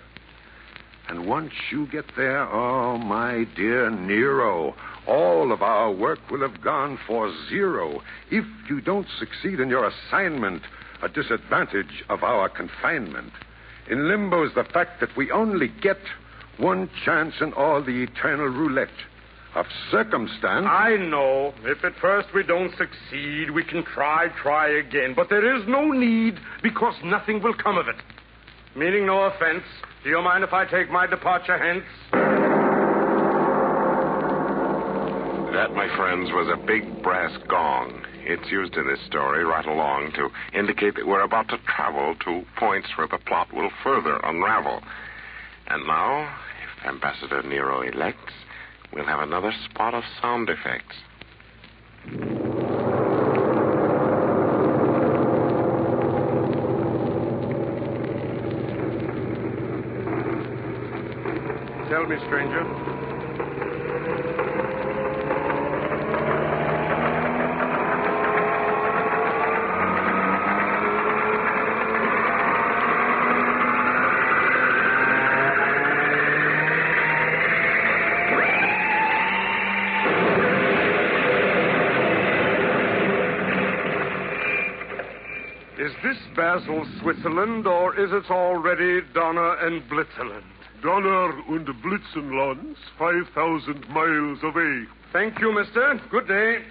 And 1.10 1.28
once 1.28 1.52
you 1.72 1.88
get 1.88 2.06
there, 2.16 2.48
oh, 2.54 3.00
my 3.00 3.48
dear 3.56 3.90
Nero, 3.90 4.76
all 5.08 5.52
of 5.52 5.64
our 5.64 5.92
work 5.92 6.20
will 6.30 6.48
have 6.48 6.62
gone 6.62 7.00
for 7.08 7.34
zero. 7.50 8.04
If 8.30 8.46
you 8.70 8.80
don't 8.80 9.08
succeed 9.18 9.60
in 9.60 9.70
your 9.70 9.88
assignment, 9.88 10.62
a 11.02 11.10
disadvantage 11.10 12.04
of 12.10 12.24
our 12.24 12.48
confinement. 12.48 13.34
In 13.90 14.08
limbo's 14.08 14.54
the 14.54 14.66
fact 14.66 15.00
that 15.00 15.16
we 15.18 15.32
only 15.32 15.70
get 15.82 15.98
one 16.58 16.92
chance 17.04 17.34
in 17.42 17.54
all 17.54 17.82
the 17.82 18.04
eternal 18.04 18.48
roulette 18.48 18.90
of 19.56 19.66
circumstance. 19.90 20.68
I 20.70 20.96
know. 20.98 21.54
If 21.64 21.84
at 21.84 21.96
first 22.00 22.28
we 22.36 22.44
don't 22.44 22.72
succeed, 22.78 23.50
we 23.50 23.64
can 23.64 23.84
try, 23.84 24.28
try 24.44 24.70
again. 24.78 25.14
But 25.16 25.30
there 25.30 25.56
is 25.56 25.68
no 25.68 25.90
need 25.90 26.40
because 26.62 26.94
nothing 27.04 27.42
will 27.42 27.56
come 27.56 27.80
of 27.80 27.88
it. 27.88 27.96
Meaning 28.76 29.08
no 29.08 29.24
offense, 29.24 29.64
do 30.04 30.10
you 30.10 30.22
mind 30.22 30.44
if 30.44 30.54
I 30.54 30.66
take 30.66 30.92
my 30.92 31.08
departure 31.08 31.58
hence? 31.58 31.84
That, 35.54 35.74
my 35.74 35.88
friends, 35.98 36.30
was 36.32 36.48
a 36.54 36.66
big 36.66 37.02
brass 37.02 37.32
gong. 37.50 38.04
It's 38.22 38.50
used 38.52 38.76
in 38.76 38.86
this 38.86 39.00
story 39.08 39.44
right 39.44 39.66
along 39.66 40.12
to 40.16 40.30
indicate 40.58 40.96
that 40.96 41.08
we're 41.08 41.24
about 41.24 41.50
to 41.50 41.58
travel 41.76 42.16
to 42.26 42.44
points 42.58 42.90
where 42.96 43.08
the 43.08 43.18
plot 43.18 43.52
will 43.52 43.72
further 43.84 44.18
unravel. 44.24 44.82
And 45.68 45.88
now, 45.88 46.32
if 46.64 46.88
Ambassador 46.88 47.42
Nero 47.42 47.82
elects, 47.82 48.34
we'll 48.94 49.06
have 49.06 49.20
another 49.20 49.52
spot 49.70 49.96
of 49.96 50.04
sound 50.22 50.50
effects. 50.50 50.96
Tell 62.00 62.08
me, 62.08 62.16
stranger. 62.28 62.62
Is 85.78 85.92
this 86.02 86.18
Basel, 86.34 86.88
Switzerland, 87.02 87.68
or 87.68 87.94
is 88.00 88.14
it 88.14 88.32
already 88.32 89.02
Donna 89.14 89.58
and 89.60 89.82
Blitzeland? 89.90 90.59
Donner 90.82 91.34
und 91.48 91.66
Blitzenlands, 91.82 92.80
5,000 92.98 93.90
miles 93.90 94.44
away. 94.44 94.86
Thank 95.12 95.40
you, 95.40 95.52
mister. 95.52 96.00
Good 96.10 96.28
day. 96.28 96.64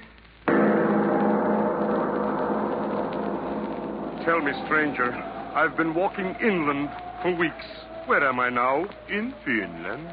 Tell 4.24 4.40
me, 4.40 4.52
stranger, 4.66 5.12
I've 5.54 5.76
been 5.76 5.94
walking 5.94 6.34
inland 6.40 6.90
for 7.22 7.34
weeks. 7.36 7.66
Where 8.06 8.26
am 8.26 8.40
I 8.40 8.48
now? 8.48 8.86
In 9.08 9.34
Finland. 9.44 10.08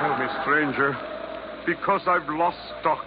Tell 0.00 0.18
me, 0.18 0.26
stranger, 0.42 0.96
because 1.66 2.00
I've 2.06 2.28
lost 2.28 2.58
stock, 2.80 3.04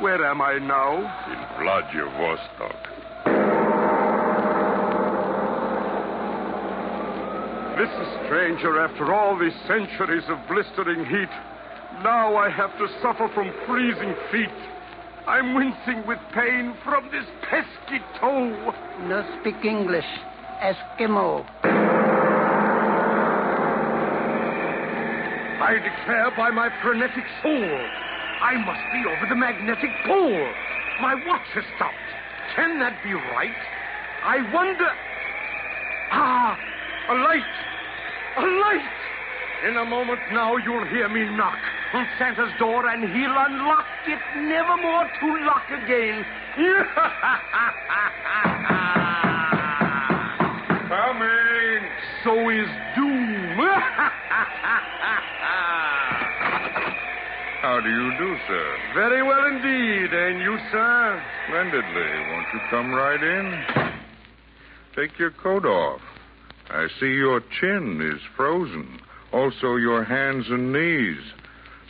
where 0.00 0.24
am 0.24 0.40
I 0.40 0.58
now? 0.58 0.96
In 1.30 1.62
Vladivostok. 1.62 2.97
Listen, 7.78 8.26
stranger, 8.26 8.80
after 8.80 9.14
all 9.14 9.38
these 9.38 9.54
centuries 9.68 10.24
of 10.26 10.36
blistering 10.48 11.06
heat, 11.06 11.30
now 12.02 12.34
I 12.34 12.50
have 12.50 12.76
to 12.76 12.88
suffer 13.00 13.30
from 13.32 13.52
freezing 13.68 14.16
feet. 14.32 14.58
I'm 15.28 15.54
wincing 15.54 16.04
with 16.04 16.18
pain 16.34 16.74
from 16.82 17.08
this 17.12 17.24
pesky 17.48 18.02
toe. 18.18 18.74
No 19.06 19.22
speak 19.38 19.64
English. 19.64 20.04
Eskimo. 20.58 21.46
I 25.62 25.74
declare 25.74 26.32
by 26.36 26.50
my 26.50 26.70
frenetic 26.82 27.24
soul, 27.44 27.78
I 28.42 28.56
must 28.66 28.82
be 28.90 29.04
over 29.06 29.28
the 29.28 29.36
magnetic 29.36 29.90
pole. 30.04 30.52
My 31.00 31.14
watch 31.14 31.46
has 31.54 31.64
stopped. 31.76 31.94
Can 32.56 32.80
that 32.80 33.00
be 33.04 33.12
right? 33.14 33.54
I 34.24 34.52
wonder. 34.52 34.88
Ah, 36.10 36.58
a 37.08 37.14
light! 37.14 37.42
A 38.36 38.42
light! 38.42 38.90
In 39.66 39.76
a 39.76 39.84
moment 39.84 40.20
now, 40.30 40.56
you'll 40.56 40.84
hear 40.86 41.08
me 41.08 41.24
knock 41.36 41.58
on 41.94 42.06
Santa's 42.18 42.52
door, 42.58 42.86
and 42.86 43.02
he'll 43.02 43.36
unlock 43.36 43.86
it, 44.06 44.20
never 44.36 44.76
more 44.76 45.10
to 45.20 45.46
lock 45.46 45.68
again. 45.70 46.24
Coming! 50.88 51.88
So 52.24 52.48
is 52.50 52.68
doom. 52.94 53.58
How 57.60 57.80
do 57.82 57.90
you 57.90 58.16
do, 58.18 58.36
sir? 58.46 58.76
Very 58.94 59.22
well 59.22 59.44
indeed. 59.46 60.12
And 60.12 60.40
you, 60.40 60.58
sir? 60.70 61.22
Splendidly. 61.46 62.10
Won't 62.30 62.46
you 62.52 62.60
come 62.70 62.92
right 62.92 63.22
in? 63.22 63.64
Take 64.94 65.18
your 65.18 65.30
coat 65.30 65.64
off. 65.64 66.00
I 66.70 66.88
see 67.00 67.06
your 67.06 67.42
chin 67.60 68.00
is 68.00 68.20
frozen. 68.36 69.00
Also 69.32 69.76
your 69.76 70.04
hands 70.04 70.46
and 70.48 70.72
knees. 70.72 71.20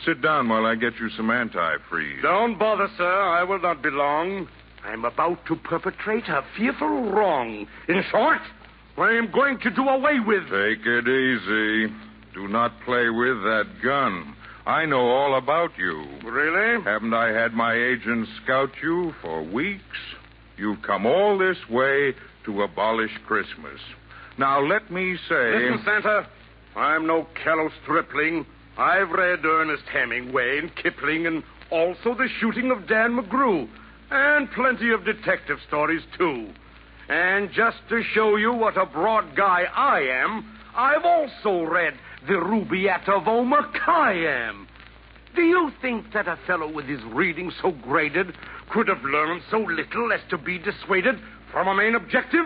Sit 0.05 0.21
down 0.21 0.47
while 0.47 0.65
I 0.65 0.75
get 0.75 0.97
you 0.99 1.09
some 1.09 1.27
antifreeze. 1.27 2.21
Don't 2.21 2.57
bother, 2.57 2.87
sir. 2.97 3.21
I 3.21 3.43
will 3.43 3.59
not 3.59 3.81
be 3.81 3.89
long. 3.89 4.47
I'm 4.85 5.03
about 5.03 5.45
to 5.47 5.55
perpetrate 5.57 6.27
a 6.29 6.43
fearful 6.55 7.11
wrong. 7.11 7.67
In 7.89 8.03
short, 8.09 8.39
I 8.97 9.11
am 9.11 9.31
going 9.31 9.59
to 9.59 9.69
do 9.69 9.81
away 9.87 10.19
with. 10.25 10.43
Take 10.43 10.85
it 10.85 11.07
easy. 11.07 11.93
Do 12.33 12.47
not 12.47 12.71
play 12.85 13.09
with 13.09 13.43
that 13.43 13.65
gun. 13.83 14.35
I 14.65 14.85
know 14.85 15.09
all 15.09 15.35
about 15.37 15.71
you. 15.77 16.05
Really? 16.23 16.81
Haven't 16.83 17.13
I 17.13 17.29
had 17.29 17.53
my 17.53 17.73
agents 17.73 18.29
scout 18.43 18.71
you 18.81 19.13
for 19.21 19.43
weeks? 19.43 19.83
You've 20.57 20.81
come 20.81 21.05
all 21.05 21.37
this 21.37 21.57
way 21.69 22.13
to 22.45 22.63
abolish 22.63 23.11
Christmas. 23.25 23.79
Now, 24.39 24.61
let 24.61 24.89
me 24.89 25.17
say. 25.27 25.51
Listen, 25.53 25.81
Santa. 25.83 26.25
I'm 26.73 27.05
no 27.05 27.27
callow 27.43 27.69
stripling. 27.83 28.45
I've 28.77 29.09
read 29.09 29.43
Ernest 29.43 29.83
Hemingway 29.91 30.59
and 30.59 30.73
Kipling 30.77 31.27
and 31.27 31.43
also 31.69 32.15
The 32.15 32.29
Shooting 32.39 32.71
of 32.71 32.87
Dan 32.87 33.19
McGrew. 33.19 33.67
And 34.09 34.49
plenty 34.51 34.91
of 34.91 35.03
detective 35.03 35.57
stories, 35.67 36.03
too. 36.17 36.47
And 37.09 37.51
just 37.51 37.79
to 37.89 38.01
show 38.13 38.37
you 38.37 38.53
what 38.53 38.77
a 38.77 38.85
broad 38.85 39.35
guy 39.35 39.65
I 39.75 40.03
am, 40.03 40.57
I've 40.73 41.03
also 41.03 41.63
read 41.69 41.95
The 42.25 42.35
Rubaiyat 42.35 43.09
of 43.09 43.27
Omar 43.27 43.69
Khayyam. 43.73 44.67
Do 45.35 45.41
you 45.41 45.69
think 45.81 46.13
that 46.13 46.29
a 46.29 46.39
fellow 46.47 46.71
with 46.71 46.85
his 46.85 47.03
reading 47.11 47.51
so 47.61 47.71
graded 47.71 48.33
could 48.71 48.87
have 48.87 49.03
learned 49.03 49.41
so 49.51 49.59
little 49.59 50.13
as 50.13 50.21
to 50.29 50.37
be 50.37 50.59
dissuaded 50.59 51.15
from 51.51 51.67
a 51.67 51.75
main 51.75 51.95
objective? 51.95 52.45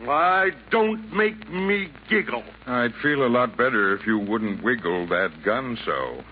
Why, 0.00 0.50
don't 0.70 1.12
make 1.12 1.50
me 1.50 1.88
giggle. 2.08 2.44
I'd 2.66 2.94
feel 3.02 3.26
a 3.26 3.28
lot 3.28 3.56
better 3.56 3.94
if 3.96 4.06
you 4.06 4.18
wouldn't 4.18 4.62
wiggle 4.62 5.08
that 5.08 5.30
gun 5.44 5.76
so. 5.84 6.22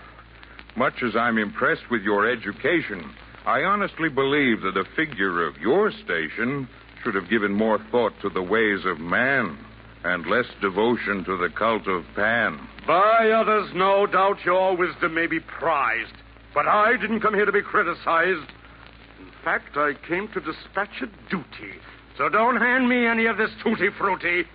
Much 0.77 1.03
as 1.03 1.15
I'm 1.15 1.37
impressed 1.37 1.89
with 1.91 2.01
your 2.03 2.29
education, 2.29 3.11
I 3.45 3.63
honestly 3.63 4.09
believe 4.09 4.61
that 4.61 4.77
a 4.77 4.85
figure 4.95 5.45
of 5.45 5.57
your 5.57 5.91
station 5.91 6.67
should 7.03 7.15
have 7.15 7.29
given 7.29 7.51
more 7.53 7.79
thought 7.91 8.13
to 8.21 8.29
the 8.29 8.43
ways 8.43 8.85
of 8.85 8.99
man 8.99 9.57
and 10.03 10.25
less 10.27 10.45
devotion 10.61 11.23
to 11.25 11.37
the 11.37 11.49
cult 11.49 11.87
of 11.87 12.05
Pan. 12.15 12.59
By 12.85 13.31
others, 13.31 13.69
no 13.73 14.05
doubt 14.05 14.45
your 14.45 14.77
wisdom 14.77 15.13
may 15.13 15.27
be 15.27 15.39
prized. 15.39 16.13
But 16.53 16.67
I 16.67 16.95
didn't 16.97 17.19
come 17.19 17.33
here 17.33 17.45
to 17.45 17.51
be 17.51 17.61
criticized. 17.61 18.49
In 19.19 19.31
fact, 19.43 19.75
I 19.75 19.93
came 20.07 20.27
to 20.29 20.39
dispatch 20.39 21.01
a 21.01 21.07
duty. 21.29 21.79
So 22.17 22.29
don't 22.29 22.57
hand 22.57 22.89
me 22.89 23.05
any 23.05 23.27
of 23.27 23.37
this 23.37 23.51
tutti 23.63 23.89
frutti. 23.97 24.45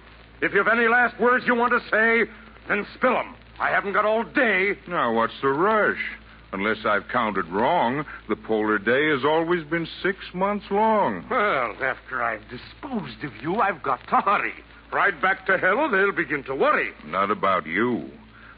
If 0.41 0.53
you've 0.53 0.69
any 0.69 0.89
last 0.89 1.19
words 1.21 1.47
you 1.47 1.55
want 1.55 1.73
to 1.73 1.89
say, 1.89 2.31
then 2.69 2.87
spill 2.95 3.17
'em. 3.17 3.35
I 3.61 3.71
haven't 3.71 3.93
got 3.93 4.05
all 4.05 4.25
day. 4.25 4.77
Now, 4.89 5.13
what's 5.13 5.41
the 5.41 5.49
rush? 5.49 6.01
Unless 6.53 6.85
I've 6.85 7.09
counted 7.09 7.47
wrong, 7.49 8.05
the 8.29 8.37
polar 8.37 8.79
day 8.79 9.09
has 9.11 9.25
always 9.25 9.65
been 9.65 9.87
six 10.03 10.19
months 10.35 10.67
long. 10.71 11.25
Well, 11.31 11.77
after 11.81 12.23
I've 12.23 12.43
disposed 12.49 13.25
of 13.25 13.33
you, 13.41 13.61
I've 13.61 13.83
got 13.83 14.07
to 14.09 14.17
hurry. 14.17 14.53
Right 14.93 15.19
back 15.23 15.47
to 15.47 15.57
hell, 15.57 15.89
they'll 15.89 16.13
begin 16.13 16.43
to 16.45 16.55
worry. 16.55 16.93
Not 17.07 17.31
about 17.31 17.67
you, 17.67 18.11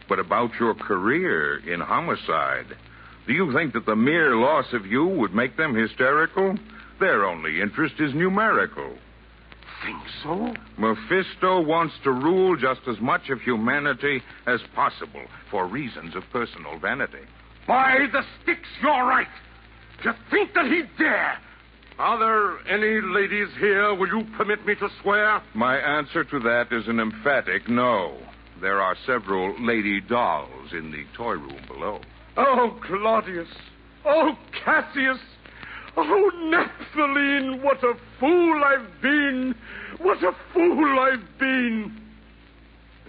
but 0.08 0.18
about 0.18 0.58
your 0.58 0.74
career 0.74 1.58
in 1.58 1.80
homicide. 1.80 2.76
Do 3.26 3.32
you 3.32 3.52
think 3.52 3.74
that 3.74 3.86
the 3.86 3.94
mere 3.94 4.34
loss 4.34 4.72
of 4.72 4.86
you 4.86 5.06
would 5.06 5.34
make 5.34 5.56
them 5.56 5.74
hysterical? 5.74 6.56
Their 7.00 7.24
only 7.24 7.60
interest 7.60 7.94
is 7.98 8.14
numerical. 8.14 8.96
Think 9.84 10.02
so? 10.22 10.54
Mephisto 10.78 11.60
wants 11.60 11.94
to 12.04 12.10
rule 12.10 12.56
just 12.56 12.80
as 12.88 12.98
much 13.00 13.28
of 13.30 13.40
humanity 13.40 14.22
as 14.46 14.60
possible 14.74 15.24
for 15.50 15.66
reasons 15.66 16.14
of 16.16 16.22
personal 16.32 16.78
vanity. 16.78 17.18
By 17.66 18.06
the 18.12 18.22
sticks, 18.42 18.68
you're 18.80 19.06
right. 19.06 19.26
To 20.04 20.16
think 20.30 20.54
that 20.54 20.66
he'd 20.66 20.88
dare. 20.98 21.38
Are 21.98 22.18
there 22.18 22.74
any 22.74 23.00
ladies 23.06 23.48
here? 23.58 23.94
Will 23.94 24.08
you 24.08 24.26
permit 24.36 24.66
me 24.66 24.74
to 24.76 24.88
swear? 25.02 25.42
My 25.54 25.76
answer 25.76 26.24
to 26.24 26.40
that 26.40 26.72
is 26.72 26.88
an 26.88 26.98
emphatic 26.98 27.68
no. 27.68 28.16
There 28.60 28.80
are 28.80 28.96
several 29.06 29.54
lady 29.60 30.00
dolls 30.00 30.72
in 30.72 30.90
the 30.90 31.04
toy 31.16 31.32
room 31.32 31.60
below. 31.68 32.00
Oh, 32.36 32.78
Claudius. 32.82 33.48
Oh, 34.04 34.36
Cassius. 34.64 35.18
Oh, 35.96 36.30
Naphthaline, 36.36 37.62
what 37.62 37.82
a 37.84 37.94
fool 38.18 38.64
I've 38.64 39.00
been. 39.00 39.54
What 39.98 40.22
a 40.22 40.32
fool 40.52 40.98
I've 40.98 41.38
been. 41.38 42.00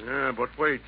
Yeah, 0.03 0.31
but 0.37 0.49
wait. 0.57 0.81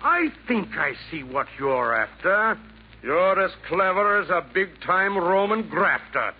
I 0.00 0.28
think 0.48 0.68
I 0.76 0.92
see 1.10 1.22
what 1.22 1.46
you're 1.58 1.94
after. 1.94 2.58
You're 3.02 3.40
as 3.42 3.52
clever 3.68 4.20
as 4.20 4.30
a 4.30 4.44
big 4.54 4.80
time 4.80 5.16
Roman 5.18 5.68
grafter. 5.68 6.32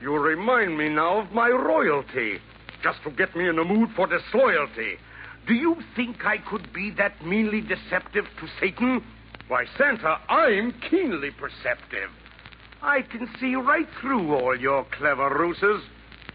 You 0.00 0.16
remind 0.16 0.78
me 0.78 0.88
now 0.88 1.20
of 1.20 1.32
my 1.32 1.48
royalty, 1.48 2.38
just 2.82 3.02
to 3.04 3.10
get 3.10 3.36
me 3.36 3.48
in 3.48 3.56
the 3.56 3.64
mood 3.64 3.90
for 3.94 4.06
disloyalty. 4.06 4.96
Do 5.46 5.54
you 5.54 5.76
think 5.94 6.24
I 6.24 6.38
could 6.38 6.72
be 6.72 6.90
that 6.92 7.24
meanly 7.24 7.60
deceptive 7.60 8.24
to 8.40 8.48
Satan? 8.60 9.04
Why, 9.48 9.66
Santa, 9.76 10.18
I'm 10.28 10.72
keenly 10.90 11.30
perceptive. 11.32 12.10
I 12.82 13.02
can 13.02 13.28
see 13.38 13.54
right 13.54 13.86
through 14.00 14.34
all 14.34 14.58
your 14.58 14.86
clever 14.98 15.28
ruses. 15.38 15.82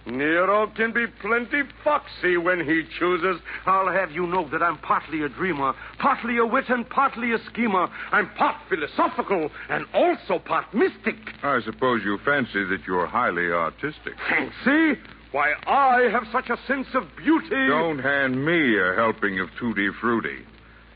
Nero 0.05 0.67
can 0.75 0.93
be 0.93 1.07
plenty 1.19 1.63
foxy 1.83 2.37
when 2.37 2.59
he 2.59 2.83
chooses. 2.99 3.41
I'll 3.65 3.91
have 3.91 4.11
you 4.11 4.27
know 4.27 4.47
that 4.49 4.61
I'm 4.61 4.77
partly 4.77 5.23
a 5.23 5.29
dreamer, 5.29 5.73
partly 5.97 6.37
a 6.37 6.45
wit, 6.45 6.65
and 6.69 6.87
partly 6.87 7.33
a 7.33 7.39
schemer. 7.49 7.87
I'm 8.11 8.29
part 8.35 8.57
philosophical 8.69 9.49
and 9.69 9.85
also 9.95 10.37
part 10.37 10.71
mystic. 10.73 11.15
I 11.41 11.59
suppose 11.65 12.01
you 12.05 12.19
fancy 12.23 12.63
that 12.65 12.81
you're 12.87 13.07
highly 13.07 13.51
artistic. 13.51 14.13
Fancy? 14.29 15.01
Why, 15.31 15.53
I 15.65 16.07
have 16.11 16.27
such 16.31 16.49
a 16.49 16.57
sense 16.67 16.87
of 16.93 17.03
beauty. 17.17 17.67
Don't 17.67 17.99
hand 17.99 18.45
me 18.45 18.79
a 18.79 18.93
helping 18.95 19.39
of 19.39 19.49
tutti 19.59 19.89
frutti. 19.99 20.45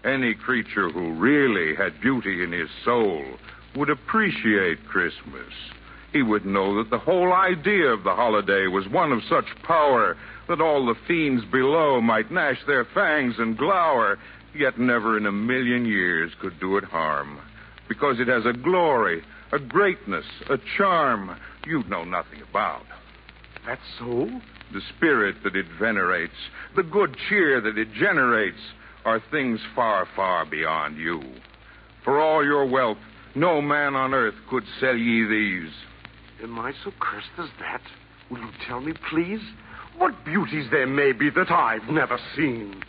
Any 0.05 0.35
creature 0.35 0.89
who 0.89 1.13
really 1.15 1.75
had 1.75 1.99
beauty 1.99 2.43
in 2.43 2.51
his 2.51 2.69
soul 2.85 3.25
would 3.75 3.89
appreciate 3.89 4.86
Christmas. 4.88 5.53
he 6.12 6.23
would 6.23 6.45
know 6.45 6.75
that 6.77 6.89
the 6.89 6.97
whole 6.97 7.34
idea 7.34 7.88
of 7.88 8.03
the 8.03 8.15
holiday 8.15 8.67
was 8.67 8.88
one 8.89 9.12
of 9.12 9.21
such 9.29 9.45
power 9.63 10.17
that 10.47 10.62
all 10.62 10.86
the 10.86 10.95
fiends 11.08 11.43
below 11.51 12.01
might 12.01 12.32
gnash 12.32 12.58
their 12.65 12.86
fangs 12.93 13.36
and 13.38 13.58
glower, 13.58 14.17
yet 14.55 14.79
never 14.79 15.17
in 15.17 15.27
a 15.27 15.32
million 15.32 15.86
years 15.86 16.32
could 16.41 16.60
do 16.60 16.77
it 16.77 16.84
harm. 16.84 17.39
Because 17.88 18.19
it 18.19 18.27
has 18.27 18.45
a 18.45 18.58
glory, 18.58 19.21
a 19.51 19.60
greatness, 19.60 20.25
a 20.49 20.58
charm 20.77 21.38
you 21.65 21.84
know 21.84 22.03
nothing 22.03 22.41
about. 22.49 22.86
That's 23.65 23.82
so? 23.99 24.27
The 24.73 24.82
spirit 24.97 25.38
that 25.43 25.55
it 25.55 25.65
venerates, 25.79 26.34
the 26.75 26.84
good 26.84 27.15
cheer 27.27 27.62
that 27.62 27.77
it 27.77 27.93
generates, 27.93 28.58
are 29.05 29.21
things 29.32 29.60
far, 29.75 30.08
far 30.15 30.45
beyond 30.45 30.97
you. 30.97 31.21
For 32.03 32.19
all 32.19 32.43
your 32.43 32.65
wealth, 32.65 32.97
no 33.35 33.61
man 33.61 33.95
on 33.95 34.13
earth 34.13 34.35
could 34.49 34.63
sell 34.79 34.95
ye 34.95 35.25
these. 35.25 35.71
Am 36.43 36.57
I 36.57 36.73
so 36.83 36.91
cursed 36.99 37.27
as 37.37 37.49
that? 37.59 37.81
Will 38.29 38.39
you 38.39 38.51
tell 38.67 38.79
me, 38.79 38.93
please? 39.09 39.41
What 39.97 40.23
beauties 40.23 40.69
there 40.71 40.87
may 40.87 41.11
be 41.11 41.29
that 41.31 41.51
I've 41.51 41.89
never 41.89 42.17
seen. 42.35 42.83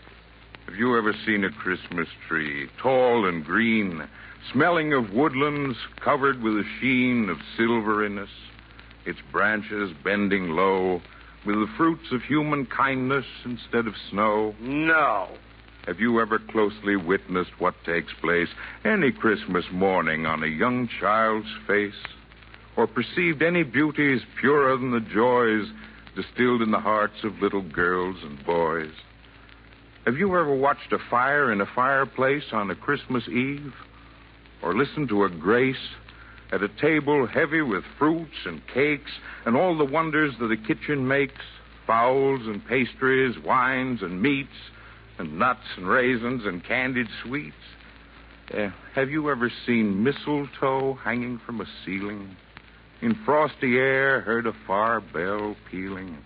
Have 0.66 0.76
you 0.76 0.96
ever 0.96 1.12
seen 1.26 1.44
a 1.44 1.50
Christmas 1.50 2.06
tree, 2.28 2.68
tall 2.80 3.26
and 3.26 3.44
green, 3.44 4.08
smelling 4.52 4.92
of 4.92 5.12
woodlands, 5.12 5.76
covered 6.00 6.40
with 6.42 6.54
a 6.54 6.64
sheen 6.80 7.28
of 7.28 7.38
silveriness, 7.56 8.30
its 9.04 9.18
branches 9.32 9.90
bending 10.04 10.50
low, 10.50 11.02
with 11.44 11.56
the 11.56 11.68
fruits 11.76 12.12
of 12.12 12.22
human 12.22 12.66
kindness 12.66 13.24
instead 13.44 13.86
of 13.88 13.94
snow? 14.10 14.54
No. 14.60 15.28
Have 15.86 15.98
you 15.98 16.20
ever 16.20 16.38
closely 16.38 16.96
witnessed 16.96 17.58
what 17.58 17.74
takes 17.84 18.12
place 18.20 18.48
any 18.84 19.10
Christmas 19.12 19.64
morning 19.72 20.26
on 20.26 20.42
a 20.42 20.46
young 20.46 20.88
child's 21.00 21.48
face? 21.66 21.94
Or 22.76 22.86
perceived 22.86 23.42
any 23.42 23.62
beauties 23.62 24.20
purer 24.40 24.76
than 24.76 24.90
the 24.90 25.00
joys 25.00 25.68
distilled 26.14 26.62
in 26.62 26.70
the 26.70 26.80
hearts 26.80 27.24
of 27.24 27.40
little 27.40 27.62
girls 27.62 28.16
and 28.22 28.44
boys? 28.44 28.92
Have 30.04 30.18
you 30.18 30.28
ever 30.38 30.54
watched 30.54 30.92
a 30.92 30.98
fire 31.10 31.50
in 31.50 31.60
a 31.60 31.66
fireplace 31.74 32.52
on 32.52 32.70
a 32.70 32.74
Christmas 32.74 33.26
Eve? 33.28 33.74
Or 34.62 34.76
listened 34.76 35.08
to 35.08 35.24
a 35.24 35.30
grace 35.30 35.76
at 36.52 36.62
a 36.62 36.68
table 36.68 37.26
heavy 37.26 37.62
with 37.62 37.84
fruits 37.98 38.44
and 38.44 38.60
cakes 38.72 39.12
and 39.46 39.56
all 39.56 39.76
the 39.78 39.84
wonders 39.84 40.34
that 40.40 40.52
a 40.52 40.56
kitchen 40.56 41.08
makes 41.08 41.40
fowls 41.86 42.42
and 42.46 42.64
pastries, 42.66 43.38
wines 43.38 44.02
and 44.02 44.20
meats, 44.20 44.48
and 45.20 45.38
nuts 45.38 45.60
and 45.76 45.86
raisins 45.86 46.42
and 46.46 46.64
candied 46.64 47.06
sweets? 47.22 47.54
Uh, 48.52 48.70
have 48.94 49.10
you 49.10 49.30
ever 49.30 49.52
seen 49.66 50.02
mistletoe 50.02 50.94
hanging 50.94 51.38
from 51.44 51.60
a 51.60 51.66
ceiling? 51.84 52.36
In 53.02 53.14
frosty 53.24 53.76
air, 53.76 54.22
heard 54.22 54.46
a 54.46 54.52
far 54.66 55.00
bell 55.00 55.56
pealing? 55.70 56.18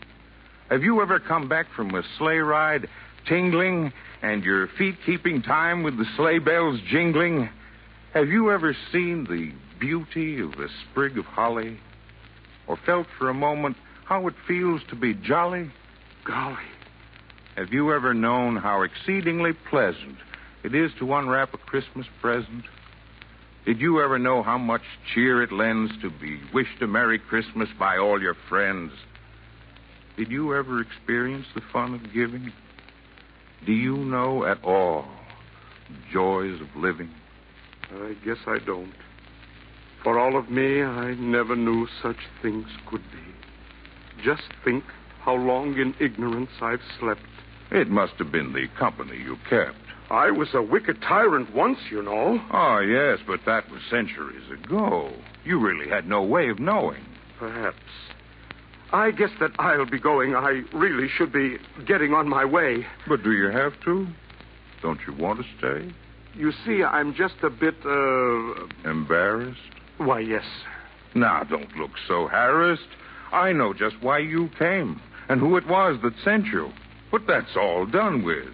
Have 0.70 0.82
you 0.82 1.02
ever 1.02 1.20
come 1.20 1.48
back 1.48 1.66
from 1.76 1.94
a 1.94 2.02
sleigh 2.18 2.38
ride 2.38 2.88
tingling 3.28 3.92
and 4.22 4.42
your 4.42 4.68
feet 4.78 4.96
keeping 5.04 5.42
time 5.42 5.82
with 5.82 5.98
the 5.98 6.06
sleigh 6.16 6.38
bells 6.38 6.80
jingling? 6.90 7.48
Have 8.14 8.28
you 8.28 8.50
ever 8.50 8.76
seen 8.92 9.24
the 9.24 9.52
beauty 9.78 10.40
of 10.40 10.52
a 10.52 10.68
sprig 10.90 11.18
of 11.18 11.24
holly? 11.26 11.78
Or 12.66 12.78
felt 12.86 13.06
for 13.18 13.28
a 13.28 13.34
moment 13.34 13.76
how 14.06 14.26
it 14.28 14.34
feels 14.48 14.80
to 14.88 14.96
be 14.96 15.14
jolly? 15.14 15.70
Golly. 16.24 16.73
Have 17.56 17.72
you 17.72 17.92
ever 17.94 18.12
known 18.12 18.56
how 18.56 18.82
exceedingly 18.82 19.52
pleasant 19.70 20.16
it 20.64 20.74
is 20.74 20.90
to 20.98 21.14
unwrap 21.14 21.54
a 21.54 21.58
Christmas 21.58 22.06
present? 22.20 22.64
Did 23.64 23.80
you 23.80 24.02
ever 24.02 24.18
know 24.18 24.42
how 24.42 24.58
much 24.58 24.82
cheer 25.14 25.40
it 25.40 25.52
lends 25.52 25.92
to 26.02 26.10
be 26.10 26.40
wished 26.52 26.82
a 26.82 26.88
Merry 26.88 27.20
Christmas 27.20 27.68
by 27.78 27.96
all 27.96 28.20
your 28.20 28.34
friends? 28.48 28.90
Did 30.16 30.32
you 30.32 30.52
ever 30.56 30.80
experience 30.80 31.46
the 31.54 31.60
fun 31.72 31.94
of 31.94 32.12
giving? 32.12 32.52
Do 33.64 33.72
you 33.72 33.98
know 33.98 34.44
at 34.44 34.62
all 34.64 35.04
the 35.88 36.12
joys 36.12 36.60
of 36.60 36.66
living? 36.74 37.10
I 37.92 38.16
guess 38.24 38.38
I 38.48 38.58
don't. 38.66 38.94
For 40.02 40.18
all 40.18 40.36
of 40.36 40.50
me, 40.50 40.82
I 40.82 41.14
never 41.14 41.54
knew 41.54 41.86
such 42.02 42.18
things 42.42 42.66
could 42.90 43.02
be. 43.12 44.24
Just 44.24 44.42
think 44.64 44.82
how 45.20 45.36
long 45.36 45.78
in 45.78 45.94
ignorance 46.00 46.50
I've 46.60 46.82
slept. 46.98 47.20
It 47.70 47.88
must 47.88 48.14
have 48.14 48.30
been 48.30 48.52
the 48.52 48.68
company 48.78 49.16
you 49.16 49.36
kept. 49.48 49.76
I 50.10 50.30
was 50.30 50.48
a 50.54 50.62
wicked 50.62 51.00
tyrant 51.00 51.54
once, 51.54 51.78
you 51.90 52.02
know. 52.02 52.40
Oh, 52.52 52.78
yes, 52.78 53.18
but 53.26 53.40
that 53.46 53.70
was 53.70 53.80
centuries 53.90 54.48
ago. 54.50 55.12
You 55.44 55.58
really 55.58 55.88
had 55.88 56.06
no 56.06 56.22
way 56.22 56.48
of 56.50 56.58
knowing. 56.58 57.04
Perhaps. 57.38 57.76
I 58.92 59.10
guess 59.10 59.30
that 59.40 59.50
I'll 59.58 59.86
be 59.86 59.98
going. 59.98 60.36
I 60.36 60.62
really 60.72 61.08
should 61.08 61.32
be 61.32 61.58
getting 61.86 62.12
on 62.14 62.28
my 62.28 62.44
way. 62.44 62.86
But 63.08 63.24
do 63.24 63.32
you 63.32 63.48
have 63.48 63.72
to? 63.84 64.06
Don't 64.82 65.00
you 65.06 65.14
want 65.14 65.40
to 65.40 65.46
stay? 65.58 65.92
You 66.36 66.52
see, 66.64 66.84
I'm 66.84 67.14
just 67.14 67.34
a 67.42 67.50
bit, 67.50 67.74
uh. 67.84 68.88
Embarrassed? 68.88 69.58
Why, 69.98 70.20
yes. 70.20 70.44
Now, 71.14 71.42
don't 71.44 71.74
look 71.76 71.92
so 72.06 72.28
harassed. 72.28 72.82
I 73.32 73.52
know 73.52 73.72
just 73.72 73.96
why 74.00 74.18
you 74.18 74.50
came 74.58 75.00
and 75.28 75.40
who 75.40 75.56
it 75.56 75.66
was 75.66 75.98
that 76.02 76.12
sent 76.22 76.46
you. 76.46 76.70
But 77.14 77.28
that's 77.28 77.56
all 77.56 77.86
done 77.86 78.24
with. 78.24 78.48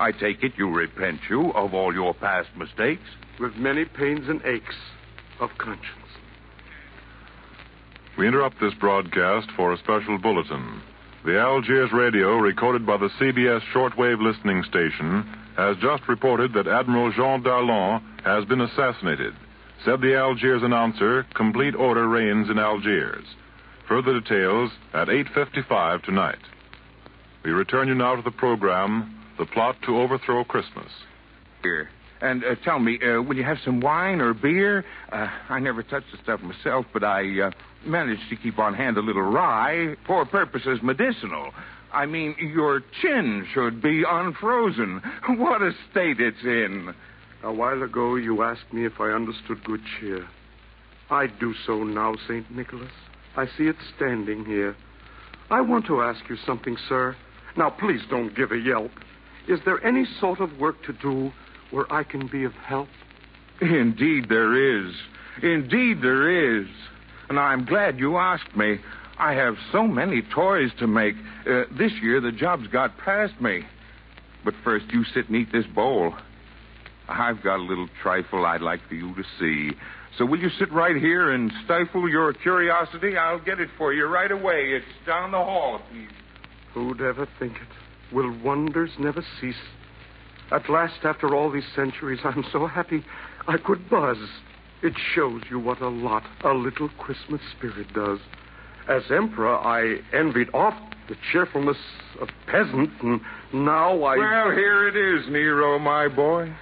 I 0.00 0.10
take 0.10 0.42
it 0.42 0.54
you 0.56 0.68
repent 0.68 1.20
you 1.30 1.52
of 1.52 1.74
all 1.74 1.94
your 1.94 2.12
past 2.12 2.48
mistakes. 2.56 3.08
With 3.38 3.54
many 3.54 3.84
pains 3.84 4.28
and 4.28 4.44
aches 4.44 4.74
of 5.38 5.50
conscience. 5.58 6.10
We 8.18 8.26
interrupt 8.26 8.58
this 8.60 8.74
broadcast 8.80 9.46
for 9.56 9.72
a 9.72 9.78
special 9.78 10.18
bulletin. 10.18 10.82
The 11.24 11.38
Algiers 11.38 11.92
radio, 11.92 12.36
recorded 12.38 12.84
by 12.84 12.96
the 12.96 13.10
CBS 13.20 13.60
shortwave 13.72 14.20
listening 14.20 14.64
station, 14.64 15.22
has 15.56 15.76
just 15.76 16.08
reported 16.08 16.52
that 16.54 16.66
Admiral 16.66 17.12
Jean 17.12 17.44
Darlan 17.44 18.02
has 18.24 18.44
been 18.46 18.60
assassinated. 18.60 19.34
Said 19.84 20.00
the 20.00 20.16
Algiers 20.16 20.64
announcer, 20.64 21.26
complete 21.36 21.76
order 21.76 22.08
reigns 22.08 22.50
in 22.50 22.58
Algiers. 22.58 23.24
Further 23.86 24.18
details 24.18 24.72
at 24.94 25.06
8.55 25.06 26.02
tonight. 26.02 26.38
We 27.44 27.52
return 27.52 27.88
you 27.88 27.94
now 27.94 28.16
to 28.16 28.22
the 28.22 28.30
program, 28.30 29.18
The 29.38 29.46
Plot 29.46 29.76
to 29.86 29.96
Overthrow 29.96 30.44
Christmas. 30.44 30.88
Here. 31.62 31.88
And 32.20 32.44
uh, 32.44 32.54
tell 32.62 32.78
me, 32.78 32.98
uh, 33.02 33.22
will 33.22 33.36
you 33.36 33.44
have 33.44 33.56
some 33.64 33.80
wine 33.80 34.20
or 34.20 34.34
beer? 34.34 34.84
Uh, 35.10 35.26
I 35.48 35.58
never 35.58 35.82
touched 35.82 36.12
the 36.12 36.18
stuff 36.22 36.40
myself, 36.42 36.84
but 36.92 37.02
I 37.02 37.40
uh, 37.40 37.50
managed 37.86 38.28
to 38.28 38.36
keep 38.36 38.58
on 38.58 38.74
hand 38.74 38.98
a 38.98 39.00
little 39.00 39.22
rye 39.22 39.96
for 40.06 40.26
purposes 40.26 40.80
medicinal. 40.82 41.52
I 41.94 42.04
mean, 42.04 42.36
your 42.38 42.82
chin 43.00 43.46
should 43.54 43.80
be 43.82 44.04
unfrozen. 44.06 45.00
What 45.38 45.62
a 45.62 45.72
state 45.90 46.20
it's 46.20 46.42
in. 46.44 46.94
A 47.42 47.52
while 47.52 47.82
ago, 47.82 48.16
you 48.16 48.42
asked 48.42 48.70
me 48.70 48.84
if 48.84 49.00
I 49.00 49.12
understood 49.12 49.64
good 49.64 49.80
cheer. 49.98 50.28
I 51.08 51.26
do 51.26 51.54
so 51.66 51.84
now, 51.84 52.14
St. 52.28 52.50
Nicholas. 52.54 52.92
I 53.34 53.46
see 53.56 53.64
it 53.64 53.76
standing 53.96 54.44
here. 54.44 54.76
I 55.50 55.62
want 55.62 55.86
to 55.86 56.02
ask 56.02 56.20
you 56.28 56.36
something, 56.44 56.76
sir. 56.86 57.16
Now, 57.56 57.70
please 57.70 58.00
don't 58.08 58.34
give 58.34 58.52
a 58.52 58.58
yelp. 58.58 58.90
Is 59.48 59.60
there 59.64 59.84
any 59.84 60.04
sort 60.20 60.40
of 60.40 60.58
work 60.58 60.82
to 60.84 60.92
do 60.92 61.32
where 61.70 61.92
I 61.92 62.04
can 62.04 62.26
be 62.26 62.44
of 62.44 62.52
help? 62.52 62.88
Indeed, 63.60 64.28
there 64.28 64.86
is. 64.86 64.94
Indeed, 65.42 65.98
there 66.02 66.60
is. 66.60 66.68
And 67.28 67.38
I'm 67.38 67.64
glad 67.64 67.98
you 67.98 68.16
asked 68.16 68.56
me. 68.56 68.78
I 69.18 69.34
have 69.34 69.56
so 69.70 69.86
many 69.86 70.22
toys 70.22 70.70
to 70.78 70.86
make. 70.86 71.14
Uh, 71.46 71.64
this 71.76 71.92
year, 72.02 72.20
the 72.20 72.32
job's 72.32 72.68
got 72.68 72.96
past 72.98 73.40
me. 73.40 73.64
But 74.44 74.54
first, 74.64 74.86
you 74.90 75.04
sit 75.04 75.28
and 75.28 75.36
eat 75.36 75.52
this 75.52 75.66
bowl. 75.66 76.14
I've 77.08 77.42
got 77.42 77.56
a 77.56 77.62
little 77.62 77.88
trifle 78.02 78.46
I'd 78.46 78.62
like 78.62 78.80
for 78.88 78.94
you 78.94 79.14
to 79.14 79.24
see. 79.38 79.76
So 80.16 80.24
will 80.24 80.38
you 80.38 80.50
sit 80.58 80.72
right 80.72 80.96
here 80.96 81.32
and 81.32 81.52
stifle 81.64 82.08
your 82.08 82.32
curiosity? 82.32 83.16
I'll 83.16 83.40
get 83.40 83.60
it 83.60 83.68
for 83.76 83.92
you 83.92 84.06
right 84.06 84.30
away. 84.30 84.72
It's 84.72 85.06
down 85.06 85.32
the 85.32 85.38
hall, 85.38 85.80
please. 85.90 86.08
Who'd 86.74 87.00
ever 87.00 87.28
think 87.38 87.54
it? 87.56 88.14
Will 88.14 88.36
wonders 88.42 88.90
never 88.98 89.24
cease? 89.40 89.54
At 90.52 90.68
last, 90.68 91.04
after 91.04 91.34
all 91.34 91.50
these 91.50 91.68
centuries, 91.74 92.20
I'm 92.24 92.44
so 92.52 92.66
happy 92.66 93.04
I 93.46 93.56
could 93.56 93.88
buzz. 93.88 94.18
It 94.82 94.94
shows 95.14 95.42
you 95.50 95.58
what 95.58 95.80
a 95.80 95.88
lot 95.88 96.24
a 96.44 96.52
little 96.52 96.88
Christmas 96.98 97.40
spirit 97.56 97.92
does. 97.92 98.18
As 98.88 99.02
emperor, 99.10 99.56
I 99.56 99.98
envied 100.12 100.48
oft 100.54 100.94
the 101.08 101.16
cheerfulness 101.30 101.76
of 102.20 102.28
peasants, 102.46 102.94
and 103.02 103.20
now 103.52 104.02
I. 104.02 104.16
Well, 104.16 104.50
here 104.52 104.88
it 104.88 104.96
is, 104.96 105.28
Nero, 105.28 105.78
my 105.78 106.08
boy. 106.08 106.54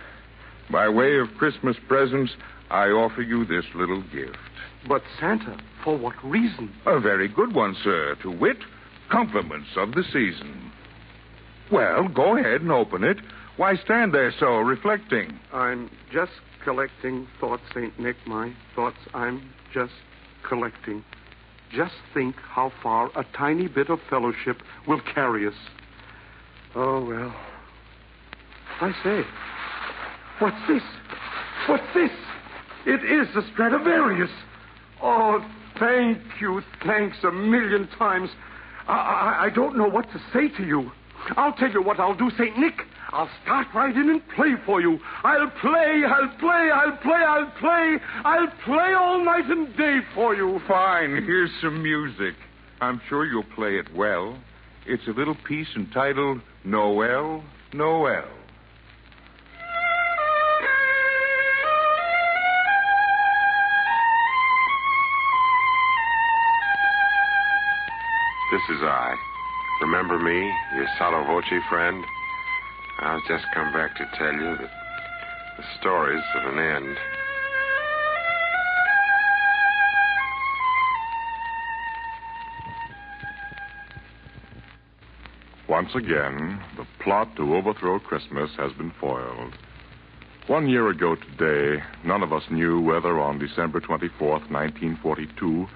By 0.71 0.88
way 0.88 1.18
of 1.18 1.29
Christmas 1.38 1.77
presents, 1.87 2.33
I 2.71 2.88
offer 2.88 3.23
you 3.23 3.44
this 3.44 3.64
little 3.75 4.03
gift. 4.03 4.37
But 4.87 5.03
Santa, 5.18 5.59
for 5.83 5.97
what 5.97 6.14
reason? 6.25 6.75
A 6.87 7.01
very 7.01 7.29
good 7.29 7.55
one, 7.55 7.77
sir. 7.83 8.16
To 8.23 8.31
wit, 8.31 8.59
compliments 9.11 9.68
of 9.77 9.92
the 9.92 10.03
season. 10.05 10.73
Well, 11.71 12.09
go 12.09 12.37
ahead 12.37 12.62
and 12.62 12.73
open 12.73 13.05
it. 13.05 13.18
Why 13.57 13.77
stand 13.77 14.14
there 14.14 14.33
so, 14.38 14.59
reflecting? 14.59 15.38
I'm 15.53 15.90
just 16.12 16.33
collecting 16.64 17.27
thoughts, 17.40 17.62
St. 17.75 17.99
Nick. 17.99 18.16
My 18.27 18.55
thoughts 18.75 18.97
I'm 19.14 19.51
just 19.73 19.92
collecting. 20.49 21.05
Just 21.75 21.94
think 22.14 22.37
how 22.37 22.73
far 22.83 23.11
a 23.16 23.25
tiny 23.37 23.68
bit 23.68 23.90
of 23.90 23.99
fellowship 24.09 24.62
will 24.87 25.01
carry 25.14 25.47
us. 25.47 25.55
Oh, 26.75 27.05
well. 27.05 27.35
I 28.81 28.92
say, 29.03 29.23
what's 30.38 30.68
this? 30.68 30.83
What's 31.68 31.94
this? 31.94 32.11
It 32.87 33.05
is 33.05 33.29
a 33.37 33.42
Stradivarius. 33.53 34.31
Oh, 35.03 35.44
thank 35.79 36.18
you. 36.40 36.62
Thanks 36.87 37.16
a 37.25 37.33
million 37.33 37.88
times. 37.99 38.31
I, 38.88 38.92
I, 38.92 39.44
I 39.46 39.51
don't 39.51 39.77
know 39.77 39.88
what 39.88 40.11
to 40.12 40.20
say 40.33 40.48
to 40.57 40.64
you. 40.66 40.90
I'll 41.37 41.53
tell 41.53 41.70
you 41.70 41.83
what 41.83 42.01
I'll 42.01 42.16
do, 42.16 42.31
St. 42.31 42.59
Nick. 42.59 42.83
I'll 43.11 43.31
start 43.42 43.66
right 43.74 43.94
in 43.94 44.11
and 44.11 44.22
play 44.37 44.55
for 44.66 44.81
you. 44.81 44.98
I'll 45.24 45.51
play, 45.61 46.03
I'll 46.07 46.29
play, 46.38 46.70
I'll 46.72 46.96
play, 46.98 47.24
I'll 47.27 47.51
play. 47.59 47.96
I'll 48.24 48.53
play 48.64 48.94
all 48.94 49.24
night 49.24 49.46
and 49.46 49.74
day 49.77 50.01
for 50.14 50.35
you. 50.35 50.61
Fine. 50.68 51.11
Here's 51.24 51.51
some 51.62 51.83
music. 51.83 52.35
I'm 52.81 53.01
sure 53.09 53.27
you'll 53.27 53.44
play 53.55 53.77
it 53.77 53.94
well. 53.94 54.38
It's 54.87 55.07
a 55.07 55.12
little 55.12 55.37
piece 55.46 55.68
entitled 55.77 56.40
Noel, 56.64 57.42
Noel. 57.72 58.38
Remember 69.90 70.18
me, 70.18 70.53
your 70.77 70.87
sotto 70.98 71.24
voce 71.24 71.62
friend? 71.70 72.05
I've 73.01 73.27
just 73.27 73.46
come 73.55 73.72
back 73.72 73.96
to 73.96 74.05
tell 74.18 74.35
you 74.35 74.59
that 74.59 74.70
the 75.57 75.64
story's 75.81 76.22
at 76.35 76.53
an 76.53 76.59
end. 76.59 76.96
Once 85.70 85.94
again, 85.94 86.61
the 86.77 86.85
plot 87.03 87.35
to 87.37 87.55
overthrow 87.55 87.98
Christmas 87.98 88.51
has 88.59 88.70
been 88.74 88.92
foiled. 89.01 89.55
One 90.48 90.68
year 90.68 90.90
ago 90.90 91.16
today, 91.16 91.83
none 92.05 92.22
of 92.22 92.35
us 92.35 92.42
knew 92.51 92.79
whether 92.79 93.18
on 93.18 93.38
December 93.38 93.81
24th, 93.81 94.51
1942, 94.51 95.66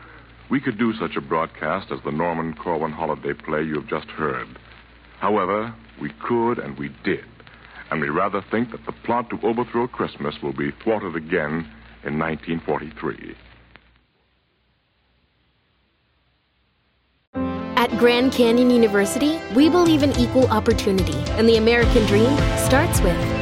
we 0.50 0.60
could 0.60 0.78
do 0.78 0.92
such 0.94 1.16
a 1.16 1.20
broadcast 1.20 1.90
as 1.90 1.98
the 2.04 2.10
Norman 2.10 2.54
Corwin 2.54 2.92
holiday 2.92 3.32
play 3.32 3.62
you 3.62 3.74
have 3.74 3.88
just 3.88 4.08
heard. 4.08 4.46
However, 5.18 5.74
we 6.00 6.10
could 6.26 6.58
and 6.58 6.78
we 6.78 6.90
did. 7.04 7.24
And 7.90 8.00
we 8.00 8.08
rather 8.08 8.42
think 8.50 8.70
that 8.70 8.84
the 8.86 8.92
plot 9.04 9.30
to 9.30 9.46
overthrow 9.46 9.86
Christmas 9.86 10.34
will 10.42 10.52
be 10.52 10.70
thwarted 10.82 11.14
again 11.14 11.70
in 12.04 12.18
1943. 12.18 13.34
At 17.82 17.90
Grand 17.98 18.32
Canyon 18.32 18.70
University, 18.70 19.40
we 19.56 19.68
believe 19.68 20.02
in 20.02 20.12
equal 20.12 20.46
opportunity, 20.48 21.18
and 21.32 21.48
the 21.48 21.56
American 21.56 22.06
dream 22.06 22.36
starts 22.56 23.00
with 23.00 23.41